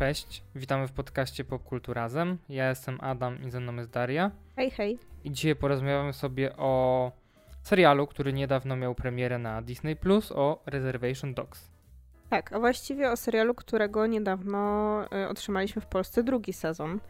[0.00, 2.38] Cześć, witamy w podcaście Popkulturazem.
[2.48, 4.30] Ja jestem Adam i ze mną jest Daria.
[4.56, 4.98] Hej, hej.
[5.24, 7.12] I dzisiaj porozmawiamy sobie o
[7.62, 11.70] serialu, który niedawno miał premierę na Disney Plus o Reservation Dogs.
[12.30, 17.00] Tak, a właściwie o serialu, którego niedawno y, otrzymaliśmy w Polsce drugi sezon.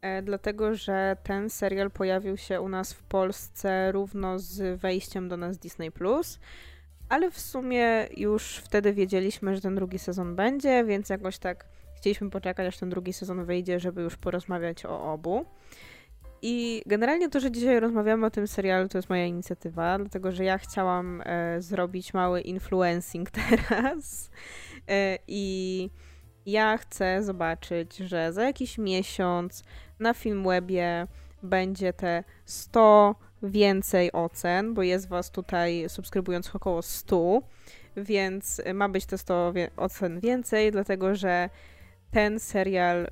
[0.00, 5.36] E, dlatego, że ten serial pojawił się u nas w Polsce równo z wejściem do
[5.36, 6.38] nas Disney Plus.
[7.08, 11.75] Ale w sumie już wtedy wiedzieliśmy, że ten drugi sezon będzie, więc jakoś tak
[12.06, 15.44] chcieliśmy poczekać, aż ten drugi sezon wyjdzie, żeby już porozmawiać o obu.
[16.42, 20.44] I generalnie to, że dzisiaj rozmawiamy o tym serialu, to jest moja inicjatywa, dlatego że
[20.44, 24.30] ja chciałam e, zrobić mały influencing teraz.
[24.88, 25.90] E, I
[26.46, 29.64] ja chcę zobaczyć, że za jakiś miesiąc
[29.98, 31.06] na Filmwebie
[31.42, 37.42] będzie te 100 więcej ocen, bo jest was tutaj subskrybując około 100,
[37.96, 41.50] więc ma być te 100 ocen więcej, dlatego że
[42.10, 43.06] ten serial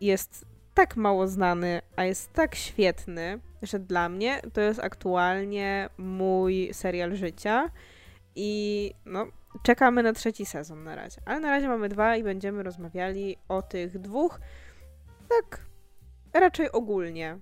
[0.00, 6.70] jest tak mało znany, a jest tak świetny, że dla mnie to jest aktualnie mój
[6.72, 7.70] serial życia
[8.36, 9.26] i no,
[9.62, 11.20] czekamy na trzeci sezon na razie.
[11.26, 14.40] Ale na razie mamy dwa i będziemy rozmawiali o tych dwóch
[15.28, 15.60] tak
[16.32, 17.38] raczej ogólnie,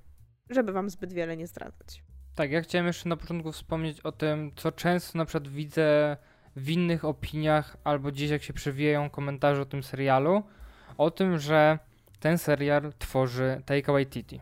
[0.50, 2.02] żeby wam zbyt wiele nie zdradzać.
[2.34, 6.16] Tak, ja chciałem jeszcze na początku wspomnieć o tym, co często na przykład widzę
[6.56, 10.42] w innych opiniach albo gdzieś jak się przewijają komentarze o tym serialu,
[10.98, 11.78] o tym, że
[12.20, 14.40] ten serial tworzy Taika Waititi.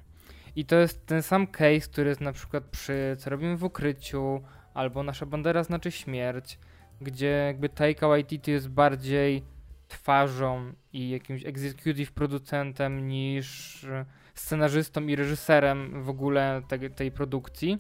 [0.57, 4.43] I to jest ten sam case, który jest na przykład przy Co robimy w ukryciu,
[4.75, 6.59] albo Nasza bandera znaczy śmierć,
[7.01, 9.43] gdzie jakby Taika Waititi jest bardziej
[9.89, 13.87] twarzą i jakimś executive producentem niż
[14.35, 17.79] scenarzystą i reżyserem w ogóle tej, tej produkcji.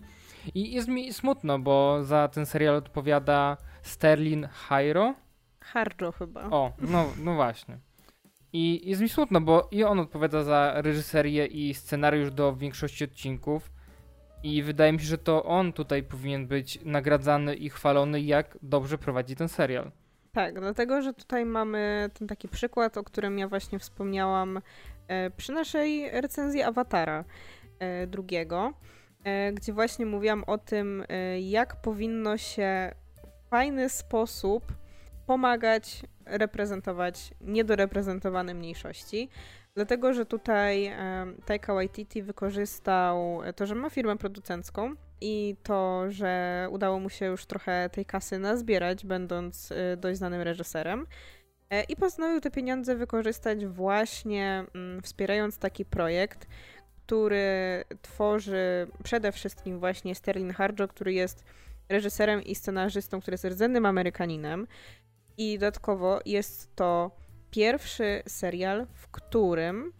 [0.55, 5.15] I jest mi smutno, bo za ten serial odpowiada Sterling Hayro.
[5.61, 6.45] Harjo chyba.
[6.51, 7.79] O, no, no właśnie.
[8.53, 13.71] I jest mi smutno, bo i on odpowiada za reżyserię i scenariusz do większości odcinków.
[14.43, 18.99] I wydaje mi się, że to on tutaj powinien być nagradzany i chwalony, jak dobrze
[18.99, 19.91] prowadzi ten serial.
[20.33, 24.61] Tak, dlatego że tutaj mamy ten taki przykład, o którym ja właśnie wspomniałam
[25.09, 27.25] e, przy naszej recenzji Awatara
[27.79, 28.73] e, drugiego,
[29.25, 31.05] e, gdzie właśnie mówiłam o tym,
[31.41, 32.95] jak powinno się
[33.47, 34.73] w fajny sposób
[35.31, 39.29] pomagać reprezentować niedoreprezentowane mniejszości.
[39.75, 40.93] Dlatego, że tutaj
[41.45, 47.47] Taika Waititi wykorzystał to, że ma firmę producencką i to, że udało mu się już
[47.47, 51.07] trochę tej kasy nazbierać, będąc e, dość znanym reżyserem.
[51.71, 56.47] E, I postanowił te pieniądze wykorzystać właśnie mm, wspierając taki projekt,
[57.07, 61.45] który tworzy przede wszystkim właśnie Sterling Harjo, który jest
[61.91, 64.67] reżyserem i scenarzystą, który jest rdzennym Amerykaninem.
[65.41, 67.11] I dodatkowo jest to
[67.51, 69.93] pierwszy serial, w którym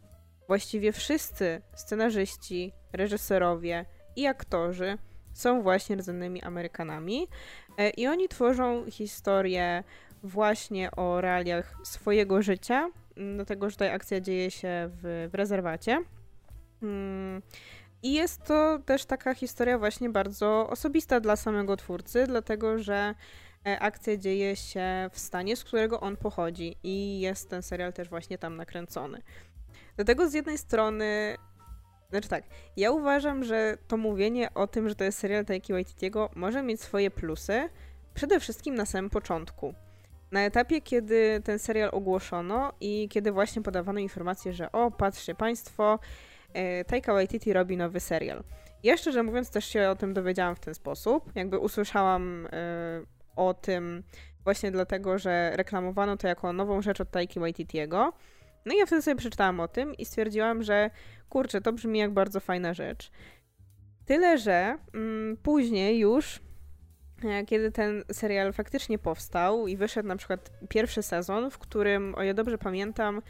[0.49, 3.85] właściwie wszyscy scenarzyści, reżyserowie
[4.17, 4.99] i aktorzy
[5.33, 7.29] są właśnie rdzennymi Amerykanami.
[7.79, 9.85] E, I oni tworzą historię
[10.23, 12.91] właśnie o realiach swojego życia,
[13.37, 16.05] dlatego że ta akcja dzieje się w, w rezerwacie.
[16.83, 17.43] Mm,
[18.03, 23.15] I jest to też taka historia właśnie bardzo osobista dla samego twórcy, dlatego że
[23.65, 28.39] akcja dzieje się w stanie, z którego on pochodzi i jest ten serial też właśnie
[28.39, 29.23] tam nakręcony.
[29.97, 31.37] Dlatego z jednej strony,
[32.11, 32.45] znaczy tak,
[32.77, 36.81] ja uważam, że to mówienie o tym, że to jest serial Taiki Waititiego może mieć
[36.81, 37.69] swoje plusy,
[38.15, 39.75] przede wszystkim na samym początku.
[40.33, 45.99] Na etapie, kiedy ten serial ogłoszono i kiedy właśnie podawano informację, że o, patrzcie państwo,
[46.53, 48.45] e, Taika Waititi robi nowy serial.
[48.83, 53.55] Ja szczerze mówiąc też się o tym dowiedziałam w ten sposób, jakby usłyszałam e, o
[53.55, 54.03] tym
[54.45, 58.13] właśnie dlatego, że reklamowano to jako nową rzecz od Taiki Waititiego.
[58.67, 60.91] No i ja wtedy sobie przeczytałam o tym i stwierdziłam, że
[61.29, 63.11] kurczę, to brzmi jak bardzo fajna rzecz.
[64.07, 66.41] Tyle, że mm, później już,
[67.25, 72.23] e, kiedy ten serial faktycznie powstał i wyszedł na przykład pierwszy sezon, w którym, o
[72.23, 73.23] ja dobrze pamiętam,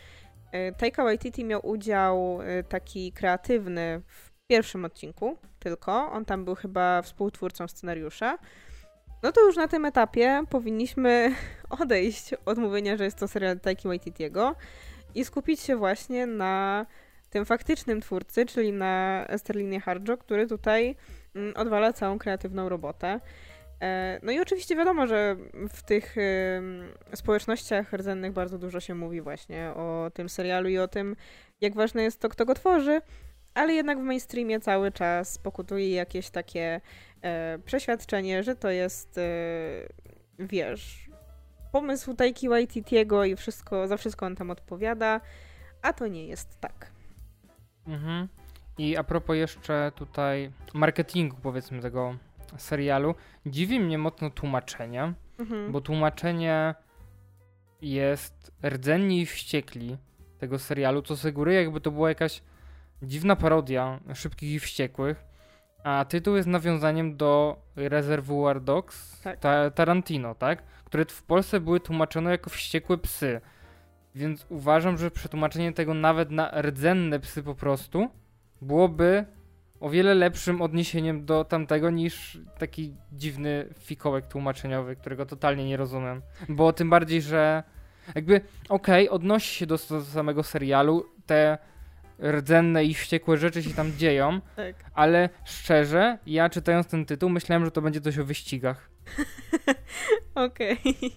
[0.53, 6.13] e, Taika Waititi miał udział e, taki kreatywny w pierwszym odcinku tylko.
[6.13, 8.39] On tam był chyba współtwórcą scenariusza.
[9.23, 11.35] No to już na tym etapie powinniśmy
[11.83, 14.57] odejść od mówienia, że jest to serial Taiki Waititiego
[15.15, 16.87] i skupić się właśnie na
[17.31, 20.97] tym faktycznym twórcy, czyli na Sterlinie Harjo, który tutaj
[21.35, 23.21] mm, odwala całą kreatywną robotę.
[23.83, 25.37] E, no i oczywiście wiadomo, że
[25.69, 26.17] w tych
[27.15, 31.17] społecznościach rdzennych bardzo dużo się mówi właśnie o tym serialu i o tym,
[31.61, 33.01] jak ważne jest to, kto go tworzy,
[33.55, 36.81] ale jednak w mainstreamie cały czas pokutuje jakieś takie
[37.65, 39.23] przeświadczenie, że to jest, e,
[40.39, 41.11] wiesz,
[41.73, 45.21] pomysł Taiki Waititiego i wszystko, za wszystko on tam odpowiada,
[45.83, 46.91] a to nie jest tak.
[47.87, 48.29] Mhm.
[48.79, 52.17] I a propos jeszcze tutaj marketingu, powiedzmy, tego
[52.57, 53.15] serialu,
[53.47, 55.73] dziwi mnie mocno tłumaczenie, mhm.
[55.73, 56.75] bo tłumaczenie
[57.83, 59.97] jest rdzenni i wściekli
[60.39, 62.43] tego serialu, co sugeruje, jakby to była jakaś
[63.03, 65.25] dziwna parodia szybkich i wściekłych,
[65.85, 69.41] a tytuł jest nawiązaniem do Reservoir Dogs tak.
[69.41, 70.63] ta Tarantino, tak?
[70.85, 73.41] Które w Polsce były tłumaczone jako wściekłe psy.
[74.15, 78.09] Więc uważam, że przetłumaczenie tego nawet na rdzenne psy po prostu
[78.63, 79.25] byłoby
[79.81, 86.23] o wiele lepszym odniesieniem do tamtego niż taki dziwny fikołek tłumaczeniowy, którego totalnie nie rozumiem.
[86.49, 87.63] Bo tym bardziej, że
[88.15, 91.59] jakby okej, okay, odnosi się do, do samego serialu, te
[92.23, 94.77] rdzenne i wściekłe rzeczy się tam dzieją, tak.
[94.95, 98.91] ale szczerze, ja czytając ten tytuł myślałem, że to będzie coś o wyścigach.
[100.35, 100.79] Okej.
[100.81, 101.11] Okay.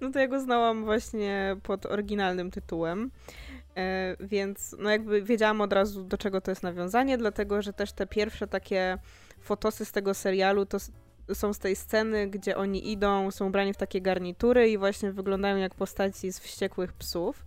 [0.00, 3.10] No to ja go znałam właśnie pod oryginalnym tytułem.
[3.76, 7.92] E, więc no jakby wiedziałam od razu, do czego to jest nawiązanie, dlatego że też
[7.92, 8.98] te pierwsze takie
[9.40, 10.78] fotosy z tego serialu to
[11.34, 15.56] są z tej sceny, gdzie oni idą, są ubrani w takie garnitury i właśnie wyglądają
[15.56, 17.44] jak postaci z wściekłych psów.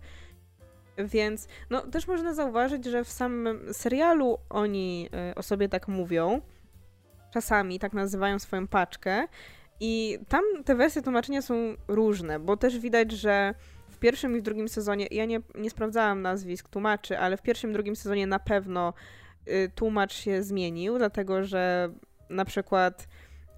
[0.98, 6.40] Więc no też można zauważyć, że w samym serialu oni y, o sobie tak mówią.
[7.32, 9.26] Czasami tak nazywają swoją paczkę.
[9.80, 11.54] I tam te wersje tłumaczenia są
[11.88, 13.54] różne, bo też widać, że
[13.88, 17.70] w pierwszym i w drugim sezonie, ja nie, nie sprawdzałam nazwisk tłumaczy, ale w pierwszym
[17.70, 18.94] i drugim sezonie na pewno
[19.48, 21.92] y, tłumacz się zmienił, dlatego że
[22.30, 23.08] na przykład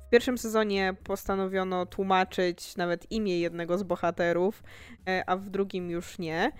[0.06, 4.62] w pierwszym sezonie postanowiono tłumaczyć nawet imię jednego z bohaterów,
[5.08, 6.52] y, a w drugim już nie.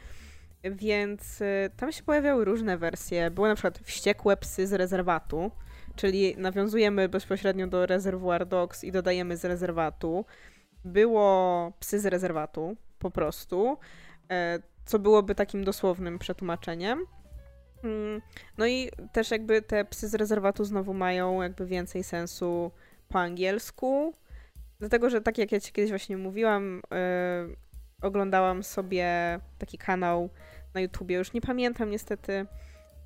[0.71, 3.31] Więc y, tam się pojawiały różne wersje.
[3.31, 5.51] Były na przykład wściekłe psy z rezerwatu,
[5.97, 10.25] czyli nawiązujemy bezpośrednio do Reservoir Dogs i dodajemy z rezerwatu.
[10.85, 13.79] Było psy z rezerwatu, po prostu,
[14.31, 17.07] e, co byłoby takim dosłownym przetłumaczeniem.
[17.85, 18.21] Mm,
[18.59, 22.71] no i też jakby te psy z rezerwatu znowu mają jakby więcej sensu
[23.09, 24.15] po angielsku,
[24.79, 27.57] dlatego że tak jak ja ci kiedyś właśnie mówiłam, yy,
[28.03, 30.31] oglądałam sobie taki kanał
[30.75, 32.33] na YouTubie, już nie pamiętam niestety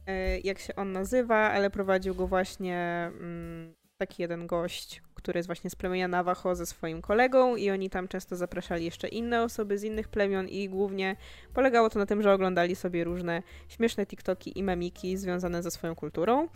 [0.06, 5.49] yy, jak się on nazywa, ale prowadził go właśnie yy, taki jeden gość, który jest
[5.49, 9.79] właśnie z plemienia Navajo ze swoim kolegą i oni tam często zapraszali jeszcze inne osoby
[9.79, 11.17] z innych plemion i głównie
[11.55, 15.94] polegało to na tym, że oglądali sobie różne śmieszne TikToki i memiki związane ze swoją
[15.94, 16.49] kulturą.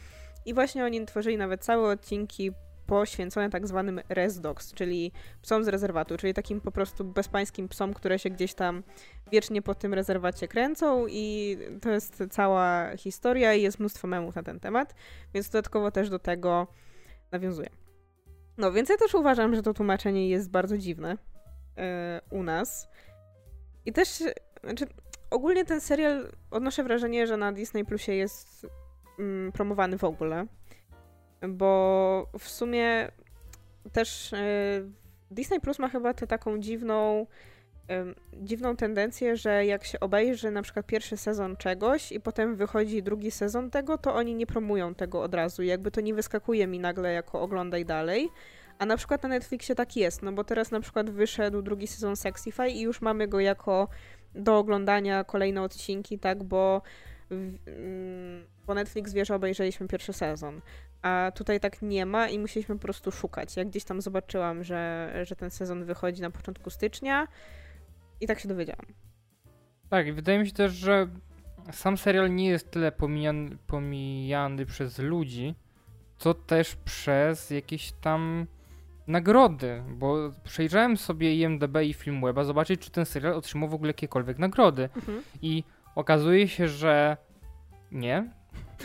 [0.47, 2.53] I właśnie oni tworzyli nawet całe odcinki
[2.87, 5.13] poświęcone tak zwanym res dogs, czyli
[5.43, 8.83] psom z rezerwatu, czyli takim po prostu bezpańskim psom, które się gdzieś tam
[9.33, 14.43] wiecznie po tym rezerwacie kręcą i to jest cała historia i jest mnóstwo memów na
[14.43, 14.95] ten temat,
[15.35, 16.67] więc dodatkowo też do tego
[17.33, 17.69] nawiązuję.
[18.59, 21.17] No, więc ja też uważam, że to tłumaczenie jest bardzo dziwne
[21.77, 21.83] yy,
[22.31, 22.89] u nas.
[23.85, 24.23] I też,
[24.65, 24.87] znaczy,
[25.31, 28.67] ogólnie ten serial odnoszę wrażenie, że na Disney Plusie jest
[29.19, 30.47] mm, promowany w ogóle.
[31.49, 33.09] Bo w sumie
[33.93, 34.91] też yy,
[35.31, 37.27] Disney Plus ma chyba tę taką dziwną
[38.33, 43.31] dziwną tendencję, że jak się obejrzy na przykład pierwszy sezon czegoś i potem wychodzi drugi
[43.31, 45.63] sezon tego, to oni nie promują tego od razu.
[45.63, 48.29] Jakby to nie wyskakuje mi nagle jako oglądaj dalej.
[48.79, 52.17] A na przykład na Netflixie tak jest, no bo teraz na przykład wyszedł drugi sezon
[52.17, 53.89] Sexify i już mamy go jako
[54.35, 56.83] do oglądania kolejne odcinki, tak, bo,
[58.67, 60.61] bo Netflix wie, że obejrzeliśmy pierwszy sezon.
[61.03, 63.57] A tutaj tak nie ma i musieliśmy po prostu szukać.
[63.57, 67.29] Jak gdzieś tam zobaczyłam, że, że ten sezon wychodzi na początku stycznia,
[68.23, 68.87] i tak się dowiedziałam.
[69.89, 71.09] Tak, i wydaje mi się też, że
[71.73, 75.55] sam serial nie jest tyle pomijany, pomijany przez ludzi,
[76.19, 78.47] co też przez jakieś tam
[79.07, 84.39] nagrody, bo przejrzałem sobie IMDB i Filmweba, zobaczyć, czy ten serial otrzymał w ogóle jakiekolwiek
[84.39, 84.89] nagrody.
[84.97, 85.23] Mhm.
[85.43, 85.65] I
[85.95, 87.17] okazuje się, że
[87.93, 88.31] nie,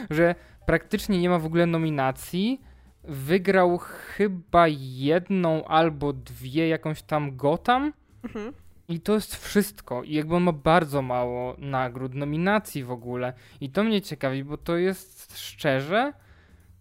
[0.09, 0.35] że
[0.65, 2.61] praktycznie nie ma w ogóle nominacji.
[3.03, 7.93] Wygrał chyba jedną albo dwie jakąś tam Gotham.
[8.23, 8.53] Mhm.
[8.89, 10.03] I to jest wszystko.
[10.03, 13.33] I jakby on ma bardzo mało nagród, nominacji w ogóle.
[13.61, 16.13] I to mnie ciekawi, bo to jest szczerze,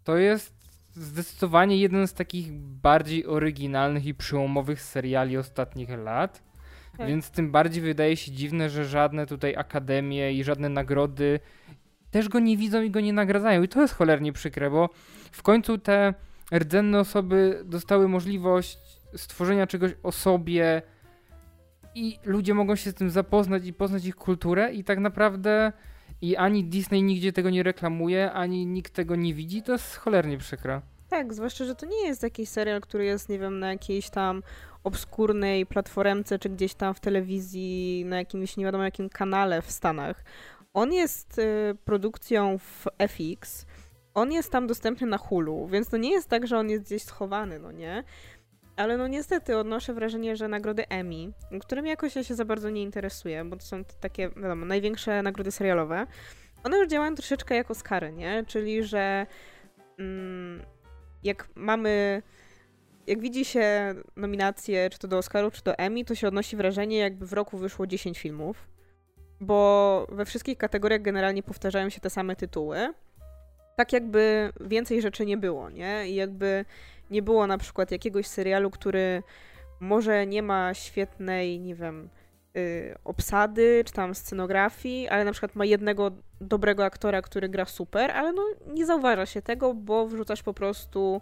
[0.05, 0.57] to jest
[0.93, 6.43] zdecydowanie jeden z takich bardziej oryginalnych i przełomowych seriali ostatnich lat.
[6.99, 7.07] Tak.
[7.07, 11.41] Więc tym bardziej wydaje się dziwne, że żadne tutaj akademie i żadne nagrody
[12.11, 13.63] też go nie widzą i go nie nagradzają.
[13.63, 14.91] I to jest cholernie przykre, bo
[15.33, 16.15] w końcu te
[16.55, 18.79] rdzenne osoby dostały możliwość
[19.17, 20.83] stworzenia czegoś o sobie,
[21.97, 25.73] i ludzie mogą się z tym zapoznać i poznać ich kulturę i tak naprawdę
[26.23, 30.39] i ani Disney nigdzie tego nie reklamuje, ani nikt tego nie widzi, to jest cholernie
[30.39, 30.81] przykre.
[31.09, 34.43] Tak, zwłaszcza, że to nie jest jakiś serial, który jest, nie wiem, na jakiejś tam
[34.85, 40.25] obskurnej platformce, czy gdzieś tam w telewizji, na jakimś nie wiadomo jakim kanale w Stanach.
[40.77, 43.67] On jest y, produkcją w FX,
[44.15, 47.03] on jest tam dostępny na Hulu, więc to nie jest tak, że on jest gdzieś
[47.03, 48.05] schowany, no nie?
[48.77, 52.83] Ale no niestety odnoszę wrażenie, że nagrody Emmy, którymi jakoś ja się za bardzo nie
[52.83, 56.07] interesuję, bo to są takie, wiadomo, największe nagrody serialowe,
[56.65, 58.45] one już działają troszeczkę jako Oscary, nie?
[58.47, 59.27] Czyli, że
[59.99, 60.63] mm,
[61.23, 62.23] jak mamy
[63.07, 66.99] jak widzi się nominacje, czy to do Oscarów, czy do Emmy, to się odnosi wrażenie,
[66.99, 68.76] jakby w roku wyszło 10 filmów,
[69.41, 72.95] bo we wszystkich kategoriach generalnie powtarzają się te same tytuły.
[73.77, 76.09] Tak jakby więcej rzeczy nie było, nie?
[76.09, 76.65] I jakby
[77.11, 79.23] nie było na przykład jakiegoś serialu, który
[79.81, 82.09] może nie ma świetnej, nie wiem,
[82.57, 88.11] y, obsady, czy tam scenografii, ale na przykład ma jednego dobrego aktora, który gra super,
[88.11, 91.21] ale no nie zauważa się tego, bo wrzucasz po prostu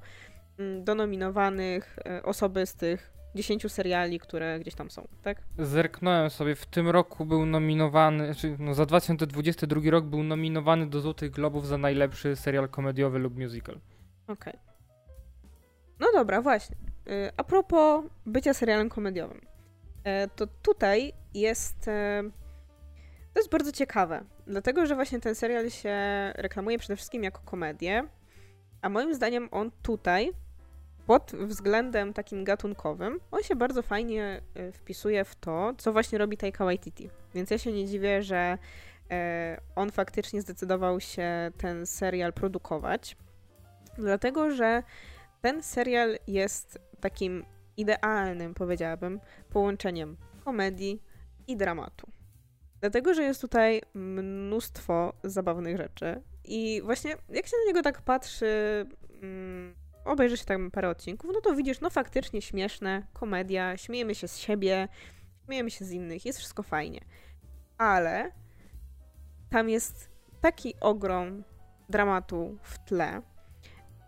[0.58, 5.42] mm, do nominowanych y, osoby z tych 10 seriali, które gdzieś tam są, tak?
[5.58, 11.00] Zerknąłem sobie, w tym roku był nominowany, znaczy no za 2022 rok był nominowany do
[11.00, 13.80] Złotych Globów za najlepszy serial komediowy lub musical.
[14.28, 14.52] Okej.
[14.52, 14.74] Okay.
[16.00, 16.76] No dobra, właśnie.
[17.08, 19.40] Y, a propos bycia serialem komediowym.
[20.04, 21.88] E, to tutaj jest.
[21.88, 22.22] E,
[23.32, 25.96] to jest bardzo ciekawe, dlatego że właśnie ten serial się
[26.34, 28.08] reklamuje przede wszystkim jako komedię,
[28.82, 30.32] a moim zdaniem on tutaj,
[31.06, 36.36] pod względem takim gatunkowym, on się bardzo fajnie e, wpisuje w to, co właśnie robi
[36.36, 37.10] Taika Waititi.
[37.34, 38.58] Więc ja się nie dziwię, że
[39.76, 43.16] on faktycznie zdecydował się ten serial produkować,
[43.98, 44.82] dlatego że
[45.40, 47.44] ten serial jest takim
[47.76, 49.20] idealnym, powiedziałabym,
[49.50, 51.02] połączeniem komedii
[51.46, 52.10] i dramatu.
[52.80, 56.22] Dlatego, że jest tutaj mnóstwo zabawnych rzeczy.
[56.44, 58.86] I właśnie jak się na niego tak patrzy,
[59.22, 64.28] mm, obejrzy się tam parę odcinków, no to widzisz, no faktycznie śmieszne, komedia, śmiejemy się
[64.28, 64.88] z siebie,
[65.44, 67.00] śmiejemy się z innych, jest wszystko fajnie.
[67.78, 68.32] Ale
[69.50, 71.44] tam jest taki ogrom
[71.88, 73.22] dramatu w tle.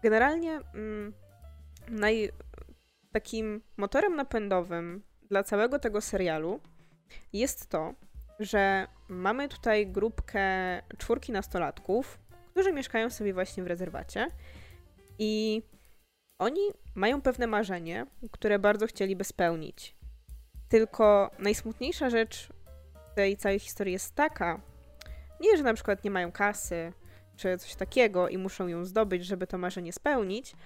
[0.02, 1.12] Generalnie mm,
[1.88, 2.30] naj,
[3.12, 6.60] takim motorem napędowym dla całego tego serialu
[7.32, 7.94] jest to,
[8.38, 10.42] że mamy tutaj grupkę
[10.98, 12.18] czwórki nastolatków,
[12.50, 14.30] którzy mieszkają sobie właśnie w rezerwacie
[15.18, 15.62] i
[16.38, 16.60] oni
[16.94, 19.96] mają pewne marzenie, które bardzo chcieliby spełnić.
[20.68, 22.48] Tylko najsmutniejsza rzecz
[23.14, 24.60] tej całej historii jest taka,
[25.40, 26.92] nie, że na przykład nie mają kasy,
[27.36, 30.56] czy coś takiego i muszą ją zdobyć, żeby to marzenie spełnić,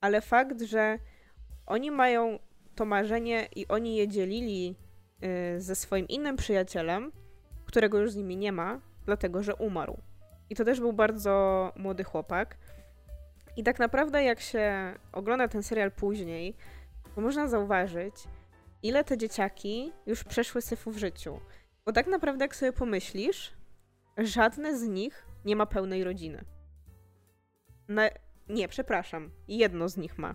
[0.00, 0.98] ale fakt, że
[1.66, 2.38] oni mają
[2.74, 4.76] to marzenie i oni je dzielili
[5.56, 7.12] y, ze swoim innym przyjacielem,
[7.64, 9.98] którego już z nimi nie ma, dlatego że umarł.
[10.50, 12.56] I to też był bardzo młody chłopak.
[13.58, 16.56] I tak naprawdę, jak się ogląda ten serial później,
[17.14, 18.14] to można zauważyć,
[18.82, 21.40] ile te dzieciaki już przeszły syfu w życiu.
[21.86, 23.52] Bo tak naprawdę, jak sobie pomyślisz,
[24.18, 26.44] żadne z nich nie ma pełnej rodziny.
[27.88, 28.10] Na,
[28.48, 29.30] nie, przepraszam.
[29.48, 30.34] Jedno z nich ma.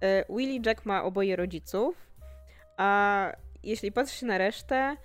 [0.00, 1.96] E, Willy Jack ma oboje rodziców,
[2.76, 4.96] a jeśli patrzy na resztę,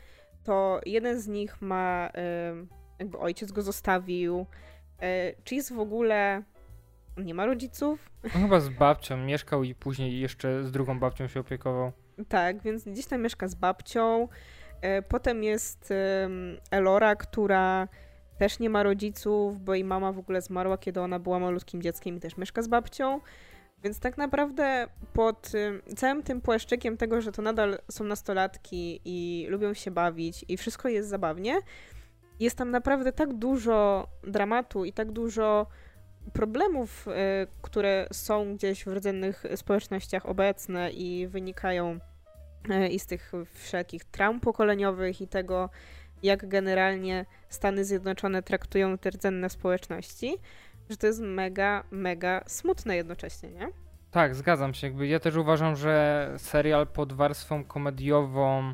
[0.43, 2.11] to jeden z nich ma,
[2.99, 4.45] jakby ojciec go zostawił.
[5.01, 6.43] E, Cheese w ogóle
[7.17, 8.11] nie ma rodziców.
[8.35, 11.91] On chyba z babcią mieszkał i później jeszcze z drugą babcią się opiekował.
[12.29, 14.27] Tak, więc gdzieś tam mieszka z babcią.
[14.81, 15.93] E, potem jest
[16.71, 17.87] Elora, która
[18.37, 22.17] też nie ma rodziców, bo jej mama w ogóle zmarła, kiedy ona była malutkim dzieckiem
[22.17, 23.21] i też mieszka z babcią.
[23.83, 25.51] Więc tak naprawdę pod
[25.95, 30.89] całym tym płaszczykiem tego, że to nadal są nastolatki i lubią się bawić i wszystko
[30.89, 31.55] jest zabawnie,
[32.39, 35.67] jest tam naprawdę tak dużo dramatu i tak dużo
[36.33, 37.11] problemów, y,
[37.61, 41.99] które są gdzieś w rdzennych społecznościach obecne i wynikają
[42.69, 45.69] y, i z tych wszelkich traum pokoleniowych i tego,
[46.23, 50.37] jak generalnie Stany Zjednoczone traktują te rdzenne społeczności,
[50.89, 53.67] że to jest mega, mega smutne jednocześnie, nie?
[54.11, 54.87] Tak, zgadzam się.
[54.87, 58.73] Jakby ja też uważam, że serial pod warstwą komediową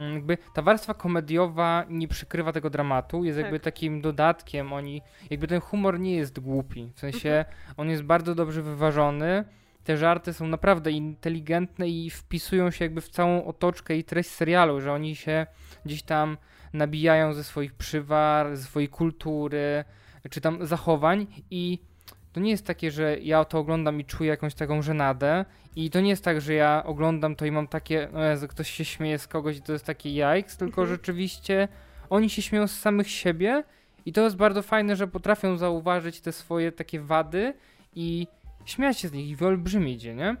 [0.00, 3.44] jakby ta warstwa komediowa nie przykrywa tego dramatu, jest tak.
[3.44, 7.74] jakby takim dodatkiem, oni, jakby ten humor nie jest głupi, w sensie mhm.
[7.76, 9.44] on jest bardzo dobrze wyważony,
[9.84, 14.80] te żarty są naprawdę inteligentne i wpisują się jakby w całą otoczkę i treść serialu,
[14.80, 15.46] że oni się
[15.84, 16.36] gdzieś tam
[16.72, 19.84] nabijają ze swoich przywar, ze swojej kultury,
[20.30, 21.78] czy tam zachowań i
[22.32, 25.44] to nie jest takie, że ja to oglądam i czuję jakąś taką żenadę
[25.76, 28.70] i to nie jest tak, że ja oglądam to i mam takie, no Jezu, ktoś
[28.70, 30.96] się śmieje z kogoś i to jest takie jajks, tylko mhm.
[30.96, 31.68] rzeczywiście
[32.10, 33.64] oni się śmieją z samych siebie
[34.06, 37.54] i to jest bardzo fajne, że potrafią zauważyć te swoje takie wady
[37.94, 38.26] i
[38.64, 40.36] śmiać się z nich i wyolbrzymić je, nie?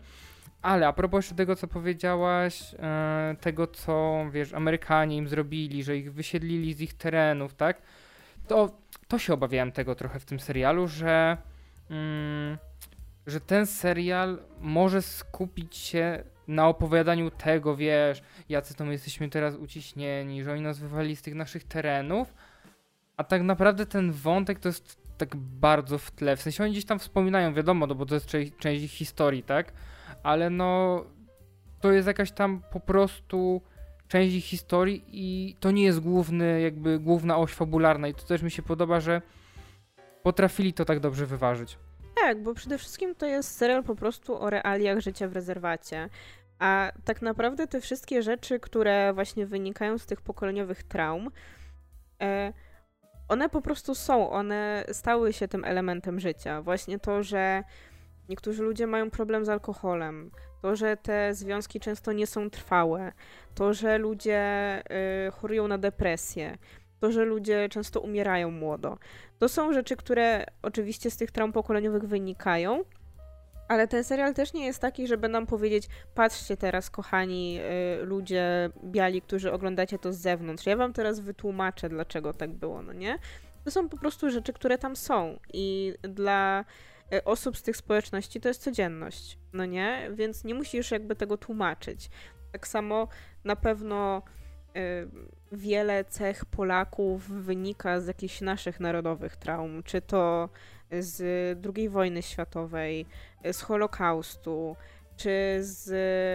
[0.62, 5.96] ale a propos jeszcze tego, co powiedziałaś, e, tego, co, wiesz, Amerykanie im zrobili, że
[5.96, 7.82] ich wysiedlili z ich terenów, tak?
[8.48, 8.70] To,
[9.08, 11.36] to się obawiałem tego trochę w tym serialu, że,
[11.90, 12.58] mm,
[13.26, 19.56] że ten serial może skupić się na opowiadaniu tego, wiesz, jacy to my jesteśmy teraz
[19.56, 22.34] uciśnieni, że oni nas wywali z tych naszych terenów,
[23.16, 26.36] a tak naprawdę ten wątek to jest tak bardzo w tle.
[26.36, 29.42] W sensie oni gdzieś tam wspominają, wiadomo, no bo to jest część, część ich historii,
[29.42, 29.72] tak?
[30.22, 31.04] Ale no
[31.80, 33.62] to jest jakaś tam po prostu
[34.08, 38.42] część ich historii i to nie jest główny, jakby główna oś fabularna i to też
[38.42, 39.22] mi się podoba, że
[40.22, 41.78] potrafili to tak dobrze wyważyć.
[42.14, 46.08] Tak, bo przede wszystkim to jest serial po prostu o realiach życia w rezerwacie.
[46.58, 51.30] A tak naprawdę te wszystkie rzeczy, które właśnie wynikają z tych pokoleniowych traum,
[52.22, 52.52] e,
[53.28, 56.62] one po prostu są, one stały się tym elementem życia.
[56.62, 57.62] Właśnie to, że
[58.28, 60.30] niektórzy ludzie mają problem z alkoholem,
[60.62, 63.12] to, że te związki często nie są trwałe,
[63.54, 64.42] to, że ludzie
[65.28, 66.58] y, chorują na depresję,
[67.00, 68.98] to, że ludzie często umierają młodo.
[69.38, 72.84] To są rzeczy, które oczywiście z tych traum pokoleniowych wynikają,
[73.70, 77.58] ale ten serial też nie jest taki, żeby nam powiedzieć, patrzcie teraz, kochani
[78.02, 80.66] y, ludzie biali, którzy oglądacie to z zewnątrz.
[80.66, 83.18] Ja wam teraz wytłumaczę, dlaczego tak było, no nie?
[83.64, 86.64] To są po prostu rzeczy, które tam są i dla
[87.12, 90.10] y, osób z tych społeczności to jest codzienność, no nie?
[90.14, 92.10] Więc nie musisz jakby tego tłumaczyć.
[92.52, 93.08] Tak samo
[93.44, 94.22] na pewno
[95.52, 100.48] wiele cech Polaków wynika z jakichś naszych narodowych traum, czy to
[101.00, 101.22] z
[101.76, 103.06] II wojny światowej,
[103.52, 104.76] z Holokaustu,
[105.16, 105.90] czy z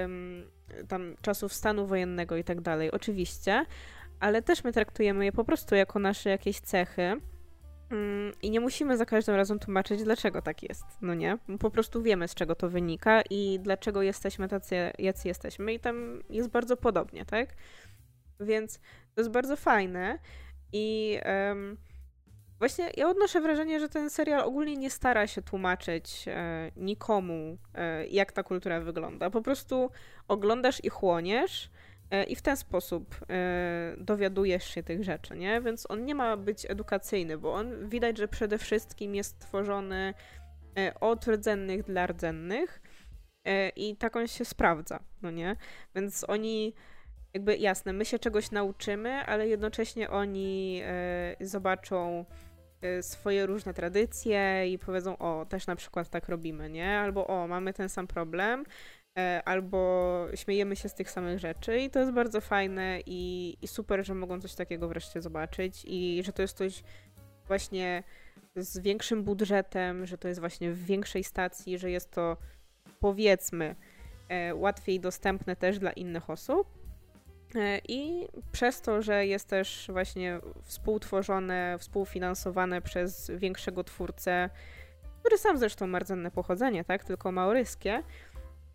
[0.05, 0.49] mm,
[0.87, 2.91] tam czasów stanu wojennego i tak dalej.
[2.91, 3.65] Oczywiście,
[4.19, 7.21] ale też my traktujemy je po prostu jako nasze jakieś cechy.
[7.89, 11.37] Mm, I nie musimy za każdym razem tłumaczyć, dlaczego tak jest, no nie?
[11.59, 16.23] Po prostu wiemy, z czego to wynika i dlaczego jesteśmy tacy, jacy jesteśmy, i tam
[16.29, 17.49] jest bardzo podobnie, tak?
[18.39, 18.79] Więc
[19.15, 20.19] to jest bardzo fajne
[20.73, 21.77] i um,
[22.59, 28.07] Właśnie ja odnoszę wrażenie, że ten serial ogólnie nie stara się tłumaczyć e, nikomu, e,
[28.07, 29.29] jak ta kultura wygląda.
[29.29, 29.89] Po prostu
[30.27, 31.69] oglądasz i chłoniesz
[32.11, 35.61] e, i w ten sposób e, dowiadujesz się tych rzeczy, nie?
[35.61, 40.13] Więc on nie ma być edukacyjny, bo on widać, że przede wszystkim jest tworzony
[40.77, 42.81] e, od rdzennych dla rdzennych
[43.75, 45.55] i tak on się sprawdza, no nie?
[45.95, 46.73] Więc oni
[47.35, 50.81] jakby jasne, my się czegoś nauczymy, ale jednocześnie oni
[51.41, 52.25] zobaczą
[52.85, 56.99] Y, swoje różne tradycje i powiedzą, o, też na przykład tak robimy, nie?
[56.99, 58.63] Albo o, mamy ten sam problem,
[59.17, 63.67] e, albo śmiejemy się z tych samych rzeczy i to jest bardzo fajne i, i
[63.67, 66.83] super, że mogą coś takiego wreszcie zobaczyć i że to jest coś
[67.47, 68.03] właśnie
[68.55, 72.37] z większym budżetem, że to jest właśnie w większej stacji, że jest to
[72.99, 73.75] powiedzmy
[74.29, 76.67] e, łatwiej dostępne też dla innych osób.
[77.55, 84.49] E, I przez to, że jest też właśnie współtworzone, współfinansowane przez większego twórcę,
[85.19, 88.03] który sam zresztą ma rdzenne pochodzenie, tak, tylko maoryskie,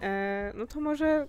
[0.00, 1.28] e, no to może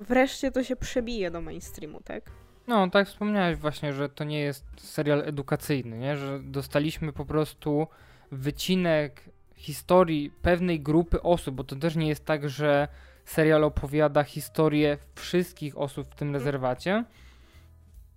[0.00, 2.30] wreszcie to się przebije do mainstreamu, tak?
[2.66, 6.16] No, tak wspomniałeś właśnie, że to nie jest serial edukacyjny, nie?
[6.16, 7.86] że dostaliśmy po prostu
[8.32, 9.22] wycinek
[9.54, 12.88] historii pewnej grupy osób, bo to też nie jest tak, że
[13.26, 17.04] serial opowiada historię wszystkich osób w tym rezerwacie.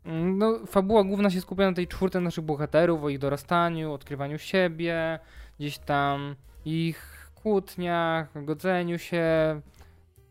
[0.05, 5.19] No, fabuła główna się skupia na tej czwórce naszych bohaterów, o ich dorastaniu, odkrywaniu siebie,
[5.59, 9.61] gdzieś tam ich kłótniach, godzeniu się,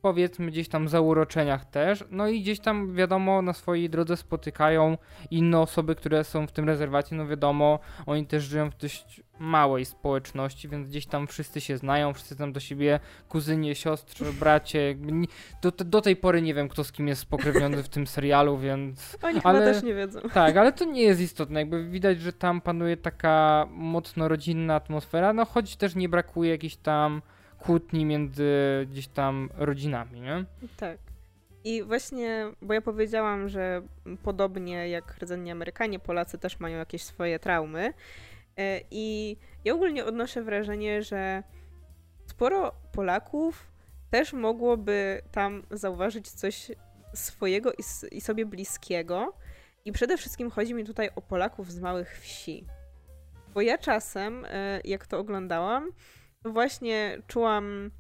[0.03, 2.05] powiedzmy gdzieś tam zauroczeniach też.
[2.11, 4.99] No i gdzieś tam wiadomo na swojej drodze spotykają
[5.31, 7.17] inne osoby, które są w tym rezerwacie.
[7.17, 12.15] No wiadomo, oni też żyją w dość małej społeczności, więc gdzieś tam wszyscy się znają,
[12.15, 14.97] wszyscy tam do siebie kuzynie, siostrze, bracie.
[15.63, 19.17] Do, do tej pory nie wiem, kto z kim jest spokrewniony w tym serialu, więc...
[19.23, 20.21] Oni ale, chyba też nie wiedzą.
[20.35, 21.61] Tak, ale to nie jest istotne.
[21.61, 26.77] Jakby widać, że tam panuje taka mocno rodzinna atmosfera, no choć też nie brakuje jakichś
[26.77, 27.23] tam
[27.59, 28.53] kłótni między
[28.91, 30.45] gdzieś tam rodzinami, nie?
[30.77, 30.99] Tak.
[31.65, 33.83] I właśnie, bo ja powiedziałam, że
[34.23, 37.93] podobnie jak rdzenni Amerykanie, Polacy też mają jakieś swoje traumy.
[38.57, 41.43] E, I ja ogólnie odnoszę wrażenie, że
[42.27, 43.73] sporo Polaków
[44.11, 46.71] też mogłoby tam zauważyć coś
[47.15, 47.83] swojego i,
[48.17, 49.35] i sobie bliskiego.
[49.85, 52.65] I przede wszystkim chodzi mi tutaj o Polaków z małych wsi.
[53.55, 55.93] Bo ja czasem, e, jak to oglądałam,
[56.45, 57.91] właśnie czułam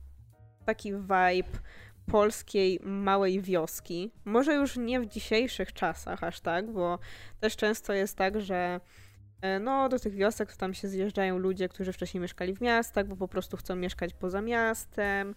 [0.64, 1.58] taki vibe
[2.06, 4.12] polskiej małej wioski.
[4.24, 6.98] Może już nie w dzisiejszych czasach aż tak, bo
[7.40, 8.80] też często jest tak, że
[9.40, 13.06] e, no, do tych wiosek to tam się zjeżdżają ludzie, którzy wcześniej mieszkali w miastach,
[13.06, 15.34] bo po prostu chcą mieszkać poza miastem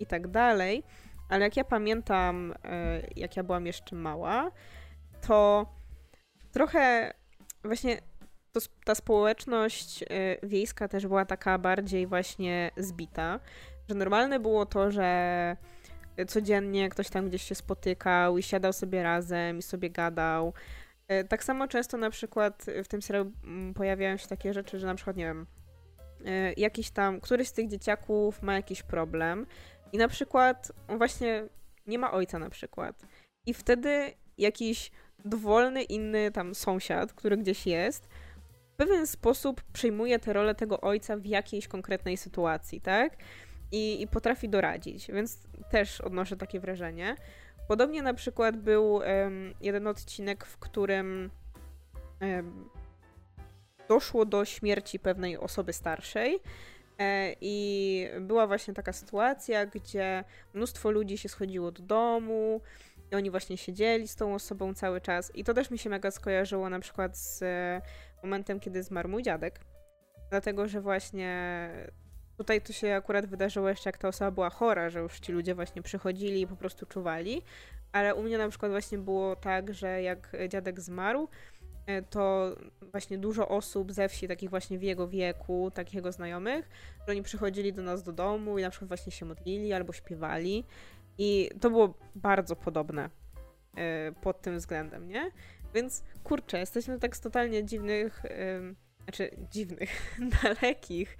[0.00, 0.82] i tak dalej.
[1.28, 4.50] ale jak ja pamiętam, e, jak ja byłam jeszcze mała,
[5.26, 5.66] to
[6.52, 7.14] trochę
[7.64, 8.00] właśnie
[8.52, 10.06] to, ta społeczność e,
[10.42, 13.40] wiejska też była taka bardziej właśnie zbita,
[13.88, 15.56] że normalne było to, że
[16.26, 20.52] codziennie ktoś tam gdzieś się spotykał i siadał sobie razem i sobie gadał.
[21.08, 24.86] E, tak samo często na przykład w tym serialu mm, pojawiają się takie rzeczy, że
[24.86, 25.46] na przykład, nie wiem,
[26.26, 29.46] e, jakiś tam, któryś z tych dzieciaków ma jakiś problem
[29.92, 31.44] i na przykład on właśnie
[31.86, 33.06] nie ma ojca na przykład.
[33.46, 34.90] I wtedy jakiś
[35.24, 38.08] dowolny inny tam sąsiad, który gdzieś jest,
[38.78, 43.16] pewien sposób przyjmuje tę rolę tego ojca w jakiejś konkretnej sytuacji, tak?
[43.72, 45.38] I, i potrafi doradzić, więc
[45.70, 47.16] też odnoszę takie wrażenie.
[47.68, 51.30] Podobnie na przykład był um, jeden odcinek, w którym
[52.20, 52.68] um,
[53.88, 56.40] doszło do śmierci pewnej osoby starszej.
[56.98, 62.60] E, I była właśnie taka sytuacja, gdzie mnóstwo ludzi się schodziło do domu
[63.12, 65.36] i oni właśnie siedzieli z tą osobą cały czas.
[65.36, 67.44] I to też mi się mega skojarzyło na przykład z
[68.22, 69.60] momentem, kiedy zmarł mój dziadek.
[70.30, 71.70] Dlatego, że właśnie
[72.38, 75.54] Tutaj to się akurat wydarzyło jeszcze, jak ta osoba była chora, że już ci ludzie
[75.54, 77.42] właśnie przychodzili i po prostu czuwali.
[77.92, 81.28] Ale u mnie na przykład właśnie było tak, że jak dziadek zmarł,
[81.86, 82.56] e, to
[82.90, 86.68] właśnie dużo osób ze wsi, takich właśnie w jego wieku, takich jego znajomych,
[87.06, 90.64] że oni przychodzili do nas do domu i na przykład właśnie się modlili albo śpiewali.
[91.18, 93.10] I to było bardzo podobne
[93.76, 95.30] e, pod tym względem, nie?
[95.74, 98.22] Więc kurczę, jesteśmy tak z totalnie dziwnych,
[99.04, 101.16] znaczy dziwnych, dalekich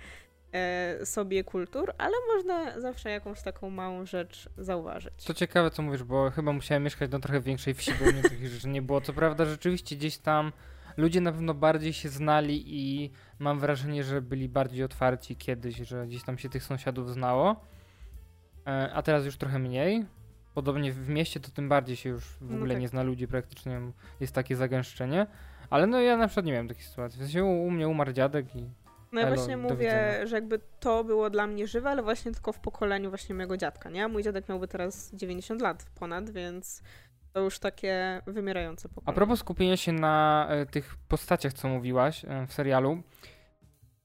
[0.53, 5.25] E, sobie kultur, ale można zawsze jakąś taką małą rzecz zauważyć.
[5.25, 8.49] To ciekawe, co mówisz, bo chyba musiałem mieszkać na trochę większej wsi, bo mnie takich
[8.49, 9.01] rzeczy nie było.
[9.01, 10.53] Co prawda, rzeczywiście gdzieś tam
[10.97, 16.07] ludzie na pewno bardziej się znali i mam wrażenie, że byli bardziej otwarci kiedyś, że
[16.07, 17.61] gdzieś tam się tych sąsiadów znało,
[18.67, 20.07] e, a teraz już trochę mniej.
[20.59, 22.81] Podobnie w mieście to tym bardziej się już w no ogóle no tak.
[22.81, 23.81] nie zna ludzi, praktycznie
[24.21, 25.27] jest takie zagęszczenie.
[25.71, 27.19] Ale no ja na przykład nie miałem takiej sytuacji.
[27.19, 28.71] W sensie u, u mnie umarł dziadek i
[29.13, 32.59] no ja właśnie mówię, że jakby to było dla mnie żywe, ale właśnie tylko w
[32.59, 34.09] pokoleniu właśnie mojego dziadka, nie?
[34.09, 36.83] Mój dziadek miałby teraz 90 lat ponad, więc
[37.33, 39.11] to już takie wymierające pokolenie.
[39.11, 43.03] A propos skupienia się na e, tych postaciach, co mówiłaś e, w serialu,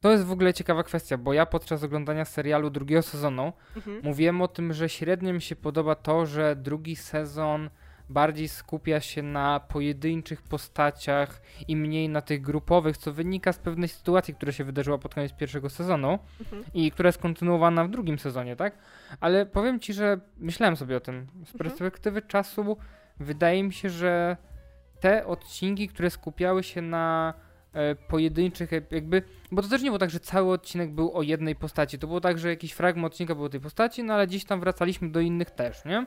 [0.04, 4.00] to jest w ogóle ciekawa kwestia, bo ja podczas oglądania serialu drugiego sezonu mhm.
[4.04, 7.70] mówiłem o tym, że średnio mi się podoba to, że drugi sezon
[8.10, 13.90] bardziej skupia się na pojedynczych postaciach i mniej na tych grupowych, co wynika z pewnej
[13.90, 16.64] sytuacji, która się wydarzyła pod koniec pierwszego sezonu mhm.
[16.74, 18.78] i która jest kontynuowana w drugim sezonie, tak?
[19.20, 21.28] Ale powiem ci, że myślałem sobie o tym.
[21.32, 21.58] Z mhm.
[21.58, 22.30] perspektywy mhm.
[22.30, 22.78] czasu
[23.20, 24.38] wydaje mi się, że
[25.00, 27.34] te odcinki, które skupiały się na
[28.08, 32.00] pojedynczych, jakby, bo to też nie było tak, że cały odcinek był o jednej postaci.
[32.00, 34.60] To było tak, że jakiś fragment odcinka był o tej postaci, no ale gdzieś tam
[34.60, 36.06] wracaliśmy do innych też, nie?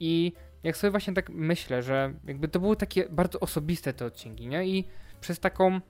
[0.00, 4.46] I jak sobie właśnie tak myślę, że jakby to były takie bardzo osobiste te odcinki,
[4.46, 4.66] nie?
[4.66, 4.84] I
[5.20, 5.80] przez taką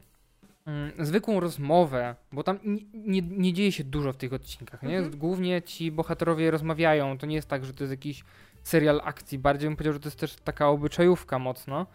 [0.66, 4.98] mm, zwykłą rozmowę, bo tam nie, nie, nie, dzieje się dużo w tych odcinkach, nie?
[4.98, 5.18] Mhm.
[5.18, 8.24] Głównie ci bohaterowie rozmawiają, to nie jest tak, że to jest jakiś
[8.62, 11.86] serial akcji, bardziej bym powiedział, że to jest też taka obyczajówka mocno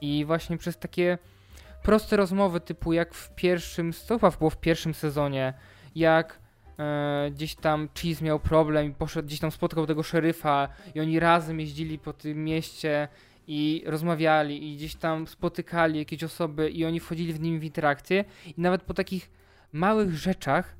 [0.00, 1.18] i właśnie przez takie
[1.84, 5.54] proste rozmowy typu jak w pierwszym, co było w pierwszym sezonie,
[5.94, 6.38] jak
[6.78, 11.20] e, gdzieś tam Cheese miał problem i poszedł, gdzieś tam spotkał tego szeryfa i oni
[11.20, 13.08] razem jeździli po tym mieście
[13.46, 18.24] i rozmawiali i gdzieś tam spotykali jakieś osoby i oni wchodzili w nim w interakcję
[18.56, 19.30] i nawet po takich
[19.72, 20.76] małych rzeczach